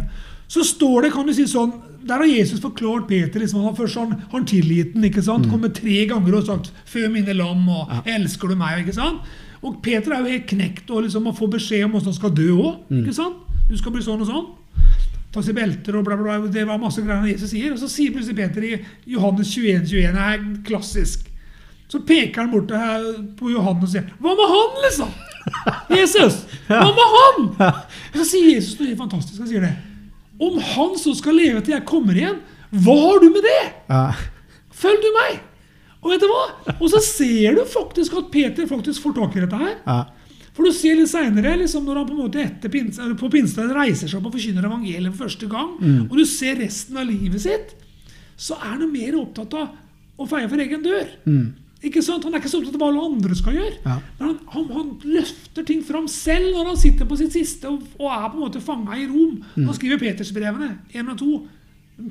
så 0.48 0.64
står 0.64 1.02
det, 1.06 1.12
kan 1.14 1.26
du 1.26 1.32
si 1.34 1.46
sånn 1.48 1.72
Der 2.04 2.20
har 2.20 2.28
Jesus 2.28 2.60
forklart 2.60 3.08
Peter. 3.08 3.40
liksom 3.40 3.62
han 3.62 3.70
har 3.70 3.76
Først 3.78 3.96
har 3.96 4.06
han, 4.10 4.22
han 4.32 4.44
tilgitt 4.44 4.92
den, 4.94 5.04
ikke 5.08 5.22
sant? 5.24 5.48
Kommer 5.50 5.72
tre 5.72 6.04
ganger 6.06 6.34
og 6.36 6.46
sagt 6.46 6.72
'Fø 6.84 7.08
mine 7.08 7.32
lam', 7.32 7.68
og 7.68 7.88
'Elsker 8.04 8.48
du 8.48 8.54
meg?' 8.54 8.84
ikke 8.84 8.92
sant? 8.94 9.24
Og 9.62 9.82
Peter 9.82 10.12
er 10.12 10.20
jo 10.20 10.28
helt 10.34 10.46
knekt 10.46 10.90
og 10.90 11.02
liksom 11.04 11.24
må 11.24 11.32
får 11.32 11.48
beskjed 11.56 11.84
om 11.84 11.90
hvordan 11.90 12.12
han 12.12 12.14
skal 12.14 12.34
dø 12.36 12.50
òg. 12.52 12.74
sant? 13.14 13.36
Du 13.70 13.76
skal 13.78 13.92
bli 13.92 14.02
sånn 14.02 14.20
og 14.20 14.28
sånn. 14.28 14.46
Ta 15.32 15.40
seg 15.42 15.54
belter 15.56 15.96
og 15.96 16.04
bla, 16.04 16.16
bla, 16.16 16.38
bla. 16.38 16.50
Det 16.52 16.66
var 16.66 16.78
masse 16.78 17.00
greier 17.00 17.24
Jesus 17.26 17.50
sier. 17.50 17.72
Og 17.72 17.78
så 17.78 17.88
sier 17.88 18.12
plutselig 18.12 18.36
Peter 18.36 18.62
i 18.62 18.84
Johannes 19.06 19.48
21, 19.48 19.88
21, 19.88 20.12
det 20.12 20.26
er 20.28 20.44
klassisk. 20.68 21.30
Så 21.88 22.02
peker 22.04 22.42
han 22.42 22.50
bort 22.52 22.68
på 23.38 23.50
Johannes 23.50 23.88
og 23.88 23.88
sier 23.88 24.12
'Hva 24.20 24.36
med 24.36 24.52
han, 24.52 24.82
liksom?' 24.84 25.14
Jesus! 25.90 26.44
Hva 26.68 26.92
med 26.92 27.10
han? 27.16 27.50
Og 28.12 28.20
så 28.20 28.24
sier 28.24 28.54
Jesus 28.54 28.78
noe 28.78 28.88
helt 28.88 28.98
fantastisk. 28.98 29.40
Han 29.40 29.48
sier 29.48 29.60
det. 29.60 29.74
Om 30.42 30.58
han 30.74 30.96
så 30.98 31.14
skal 31.18 31.36
leve 31.38 31.62
til 31.62 31.76
jeg 31.76 31.86
kommer 31.86 32.16
igjen, 32.18 32.40
hva 32.74 32.94
har 32.98 33.20
du 33.22 33.28
med 33.30 33.44
det? 33.46 33.60
Ja. 33.90 34.06
Følg 34.74 35.02
du 35.04 35.10
meg! 35.14 35.42
Og 36.04 36.10
vet 36.12 36.20
du 36.20 36.28
hva? 36.28 36.74
Og 36.74 36.88
så 36.92 37.00
ser 37.00 37.54
du 37.56 37.62
faktisk 37.70 38.16
at 38.18 38.26
Peter 38.34 38.66
faktisk 38.68 39.04
får 39.06 39.14
tak 39.16 39.36
i 39.38 39.44
dette 39.44 39.60
her. 39.60 39.76
Ja. 39.86 40.00
For 40.54 40.66
du 40.66 40.74
ser 40.76 40.98
litt 40.98 41.10
seinere, 41.10 41.56
liksom, 41.62 41.86
når 41.86 41.96
han 42.02 42.08
på 42.10 42.14
en 42.14 42.20
måte 42.26 42.42
etter 42.44 42.70
pins, 42.70 42.98
på 43.18 43.30
pinsedag 43.32 43.72
reiser 43.74 44.06
seg 44.10 44.20
opp 44.20 44.28
og 44.28 44.36
forkynner 44.36 44.68
evangeliet 44.68 45.14
for 45.16 45.24
første 45.24 45.48
gang, 45.50 45.72
og 46.10 46.14
du 46.18 46.24
ser 46.30 46.60
resten 46.60 46.98
av 47.00 47.08
livet 47.08 47.42
sitt, 47.42 47.72
så 48.38 48.54
er 48.60 48.76
han 48.76 48.92
mer 48.92 49.16
opptatt 49.18 49.54
av 49.58 49.72
å 50.22 50.28
feie 50.30 50.46
for 50.50 50.62
egen 50.62 50.84
dør. 50.84 51.08
Ikke 51.84 52.02
sant? 52.04 52.24
Han 52.24 52.34
er 52.34 52.40
ikke 52.40 52.52
så 52.52 52.60
opptatt 52.62 52.78
av 52.78 52.82
hva 52.82 52.88
alle 52.92 53.04
andre 53.10 53.36
skal 53.38 53.58
gjøre. 53.58 53.76
Ja. 53.84 53.98
Men 54.18 54.30
han, 54.30 54.38
han, 54.54 54.70
han 54.72 54.88
løfter 55.04 55.66
ting 55.68 55.82
fram 55.84 56.08
selv 56.10 56.54
når 56.54 56.72
han 56.72 56.80
sitter 56.80 57.08
på 57.10 57.18
sitt 57.20 57.34
siste 57.36 57.68
og, 57.70 57.84
og 57.98 58.08
er 58.08 58.24
på 58.30 58.38
en 58.38 58.44
måte 58.46 58.64
fanga 58.64 58.96
i 58.96 59.06
Rom. 59.10 59.36
Mm. 59.54 59.68
han 59.68 59.76
skriver 59.76 60.00
Petersbrevene, 60.00 60.70
1 60.94 61.12
og 61.12 61.20
2, 61.20 61.30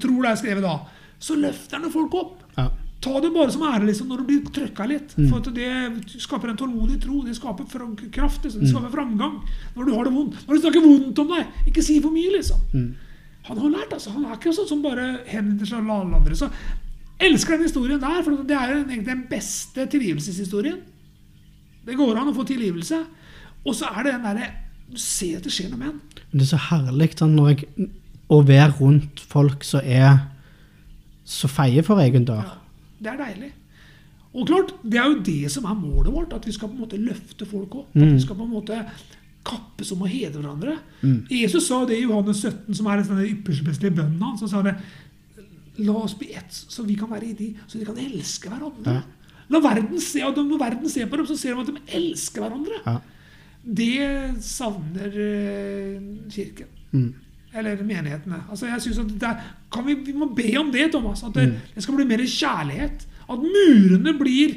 tror 0.04 0.20
det 0.22 0.32
er 0.32 0.40
skrevet 0.44 0.66
da, 0.68 0.78
så 1.24 1.38
løfter 1.40 1.82
han 1.82 1.94
folk 1.94 2.18
opp. 2.20 2.40
Ja. 2.58 2.70
Ta 3.04 3.20
det 3.20 3.34
bare 3.36 3.52
som 3.52 3.64
ære 3.68 3.88
liksom, 3.90 4.08
når 4.08 4.22
du 4.22 4.28
blir 4.30 4.44
trøkka 4.56 4.86
litt. 4.88 5.16
For 5.18 5.42
at 5.42 5.50
det 5.58 6.22
skaper 6.24 6.54
en 6.54 6.60
tålmodig 6.60 7.02
tro. 7.04 7.18
Det 7.26 7.34
skaper 7.36 7.68
kraft. 8.16 8.46
Liksom. 8.46 8.62
Det 8.64 8.70
skaper 8.72 8.94
framgang. 8.94 9.42
Når 9.76 9.90
du 9.90 9.92
har 9.92 10.08
det 10.08 10.14
vondt. 10.16 10.38
Når 10.48 10.56
du 10.56 10.62
snakker 10.64 10.86
vondt 10.86 11.20
om 11.20 11.34
deg, 11.34 11.58
ikke 11.68 11.84
si 11.84 11.98
for 12.04 12.16
mye, 12.16 12.32
liksom. 12.38 12.62
Han 13.50 13.60
har 13.60 13.74
lært, 13.74 13.98
altså. 13.98 14.14
Han 14.16 14.24
er 14.24 14.38
ikke 14.38 14.56
sånn 14.56 14.70
som 14.70 14.86
bare 14.86 15.10
henvender 15.28 15.68
seg 15.68 15.84
til 15.84 15.92
alle 15.98 16.22
andre. 16.22 16.38
Så 16.40 16.48
elsker 17.28 17.56
den 17.56 17.68
historien 17.68 18.02
der, 18.02 18.22
for 18.26 18.44
det 18.48 18.58
er 18.58 18.72
jo 18.72 18.82
egentlig 18.84 19.06
den 19.08 19.24
beste 19.30 19.86
tilgivelseshistorien. 19.92 20.82
Det 21.84 21.98
går 22.00 22.20
an 22.20 22.32
å 22.32 22.36
få 22.36 22.46
tilgivelse. 22.48 23.00
Og 23.64 23.76
så 23.78 23.90
er 23.92 24.06
det 24.06 24.14
den 24.18 24.28
derre 24.28 24.52
Du 24.94 25.00
ser 25.00 25.40
at 25.40 25.46
det 25.48 25.52
skjer 25.56 25.72
noe 25.72 25.80
med 25.80 25.88
en. 25.90 26.00
Men 26.30 26.40
det 26.40 26.44
er 26.46 26.52
så 26.52 26.60
herlig 26.70 27.08
sånn, 27.18 27.32
når 27.34 27.48
jeg, 27.54 27.88
å 28.30 28.42
være 28.46 28.76
rundt 28.78 29.24
folk 29.32 29.64
som 29.66 29.82
er 29.82 30.20
så 31.26 31.48
feie 31.50 31.82
for 31.88 32.02
egen 32.04 32.28
dør. 32.28 32.44
Ja, 32.44 32.58
det 33.00 33.14
er 33.14 33.20
deilig. 33.24 33.50
Og 34.34 34.48
klart, 34.50 34.74
Det 34.84 35.00
er 35.00 35.08
jo 35.10 35.24
det 35.24 35.52
som 35.52 35.66
er 35.66 35.74
målet 35.78 36.14
vårt, 36.14 36.34
at 36.34 36.46
vi 36.46 36.52
skal 36.52 36.68
på 36.68 36.76
en 36.76 36.84
måte 36.84 37.00
løfte 37.00 37.46
folk 37.46 37.76
opp. 37.76 37.96
Mm. 37.96 38.04
At 38.04 38.14
vi 38.14 38.22
skal 38.22 38.36
på 38.36 38.44
en 38.44 38.54
måte 38.54 38.80
kappes 39.44 39.92
om 39.92 40.04
å 40.04 40.10
hedre 40.10 40.40
hverandre. 40.40 40.78
Jesus 41.30 41.68
sa 41.68 41.84
det 41.86 41.98
i 41.98 42.06
Johannes 42.06 42.44
17, 42.44 42.74
som 42.78 42.88
er 42.88 43.02
den 43.04 43.26
ypperste 43.28 43.92
bønnen 43.92 44.22
hans. 44.22 44.42
Han 44.42 44.52
sa 44.52 44.62
det 44.66 44.76
La 45.82 45.96
oss 46.04 46.14
bli 46.18 46.34
ett, 46.38 46.54
så 46.54 46.86
vi 46.86 46.96
kan 47.00 47.10
være 47.10 47.32
i 47.32 47.36
de, 47.38 47.50
så 47.68 47.80
de 47.80 47.88
kan 47.88 47.98
elske 47.98 48.52
hverandre. 48.52 49.00
Ja. 49.00 49.24
La 49.54 49.60
verden 49.62 50.00
se, 50.02 50.22
og 50.26 50.38
Når 50.38 50.62
verden 50.62 50.90
ser 50.90 51.10
på 51.10 51.18
dem, 51.20 51.28
så 51.28 51.38
ser 51.38 51.56
de 51.56 51.64
at 51.64 51.72
de 51.74 51.98
elsker 52.00 52.44
hverandre. 52.44 52.80
Ja. 52.86 52.98
Det 53.64 54.44
savner 54.44 55.18
eh, 55.24 56.02
Kirken. 56.32 56.70
Mm. 56.92 57.14
Eller 57.54 57.84
menighetene. 57.84 58.44
Altså 58.50 58.68
jeg 58.68 58.82
synes 58.82 59.00
at 59.00 59.12
det 59.22 59.30
er, 59.30 59.42
kan 59.72 59.86
vi, 59.86 59.96
vi 60.06 60.14
må 60.18 60.30
be 60.36 60.50
om 60.60 60.72
det, 60.74 60.92
Thomas. 60.92 61.24
At 61.24 61.36
det, 61.38 61.48
det 61.76 61.84
skal 61.84 61.98
bli 62.00 62.08
mer 62.10 62.24
kjærlighet. 62.26 63.06
At 63.30 63.44
murene 63.46 64.14
blir 64.20 64.56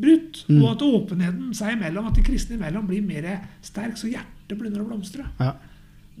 brutt. 0.00 0.44
Og 0.48 0.70
at 0.72 0.82
åpenheten 0.82 1.52
seg 1.56 1.76
imellom, 1.76 2.08
at 2.08 2.16
de 2.16 2.24
kristne 2.26 2.58
imellom 2.58 2.88
blir 2.88 3.04
mer 3.04 3.28
sterk, 3.62 3.98
så 4.00 4.10
hjertet 4.10 4.56
begynner 4.58 4.82
å 4.82 4.88
blomstre. 4.88 5.26
Ja. 5.40 5.54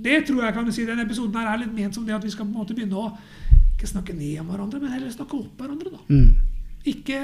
Det 0.04 0.24
tror 0.28 0.44
jeg 0.44 0.54
kan 0.56 0.66
du 0.66 0.72
si, 0.74 0.86
denne 0.86 1.06
episoden 1.06 1.36
her 1.38 1.52
er 1.52 1.62
litt 1.62 1.74
ment 1.74 1.94
som 1.94 2.06
det 2.06 2.16
at 2.16 2.24
vi 2.24 2.32
skal 2.32 2.46
på 2.46 2.52
en 2.52 2.60
måte 2.60 2.74
begynne 2.74 2.98
å 2.98 3.12
ikke 3.84 3.92
snakke 3.92 4.16
ned 4.16 4.40
om 4.40 4.48
hverandre, 4.52 4.80
men 4.82 4.92
heller 4.96 5.12
snakke 5.12 5.36
opp 5.44 5.60
hverandre. 5.60 5.92
da. 5.92 6.00
Mm. 6.08 6.34
Ikke 6.88 7.18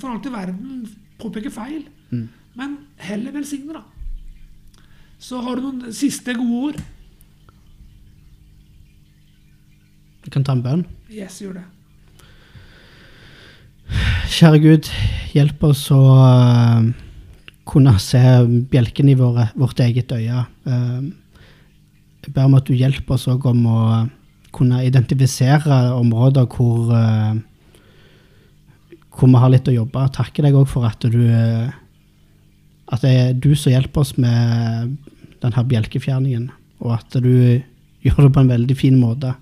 for 0.00 0.12
alt 0.14 0.26
i 0.28 0.32
verden 0.32 0.88
påpeke 1.18 1.50
feil, 1.52 1.86
Mm. 2.10 2.28
men 2.56 2.76
heller 2.96 3.32
velsigne, 3.32 3.72
da. 3.74 3.82
Så 5.18 5.40
har 5.42 5.56
du 5.56 5.62
noen 5.66 5.92
siste 5.92 6.32
gode 6.38 6.62
ord? 6.70 6.78
Du 10.24 10.30
kan 10.30 10.44
ta 10.44 10.52
en 10.52 10.62
bønn. 10.62 10.84
Yes, 11.10 11.40
gjør 11.42 11.58
det. 11.60 11.64
Kjære 14.28 14.58
Gud, 14.62 14.88
hjelp 15.34 15.62
oss 15.64 15.86
å 15.94 16.00
eh, 16.20 16.88
kunne 17.68 17.94
se 18.02 18.20
bjelken 18.70 19.08
i 19.08 19.16
våre, 19.18 19.48
vårt 19.58 19.80
eget 19.80 20.12
øye. 20.12 20.42
Eh, 20.68 21.08
jeg 22.26 22.34
ber 22.36 22.44
om 22.50 22.58
at 22.58 22.68
du 22.68 22.74
hjelper 22.76 23.16
oss 23.16 23.26
også 23.30 23.54
om 23.54 23.64
å 23.72 23.78
kunne 24.54 24.84
identifisere 24.86 25.76
områder 25.96 26.46
hvor, 26.52 26.92
uh, 26.92 27.36
hvor 29.14 29.30
vi 29.30 29.42
har 29.42 29.52
litt 29.52 29.68
å 29.68 29.74
jobbe. 29.74 30.06
Takker 30.14 30.46
deg 30.46 30.56
òg 30.58 30.68
for 30.70 30.88
at 30.88 31.04
du 31.04 31.20
eh, 31.26 31.68
at 32.88 33.04
det 33.04 33.10
er 33.12 33.34
du 33.36 33.50
som 33.58 33.72
hjelper 33.74 34.00
oss 34.00 34.14
med 34.16 34.94
denne 35.42 35.64
bjelkefjerningen, 35.70 36.48
og 36.80 36.94
at 36.96 37.18
du 37.20 37.60
gjør 38.06 38.22
det 38.24 38.32
på 38.32 38.44
en 38.44 38.52
veldig 38.54 38.76
fin 38.78 38.96
måte. 38.98 39.34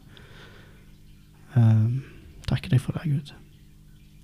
Uh, 1.57 2.03
takker 2.51 2.75
deg 2.75 2.83
for 2.83 2.99
det, 2.99 3.07
Gud. 3.13 3.33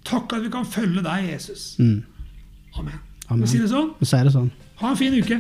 Takk 0.09 0.35
at 0.37 0.43
vi 0.45 0.51
kan 0.53 0.67
følge 0.67 1.05
deg, 1.07 1.31
Jesus. 1.31 1.77
Mm. 1.79 2.03
Amen. 2.79 3.01
Amen. 3.29 3.45
Vi 3.47 3.55
sier 3.55 3.65
det 3.65 3.73
sånn. 3.73 3.93
Vi 4.01 4.11
sier 4.11 4.27
det 4.27 4.35
sånn. 4.35 4.51
Ha 4.83 4.93
en 4.93 4.99
fin 4.99 5.15
uke. 5.15 5.39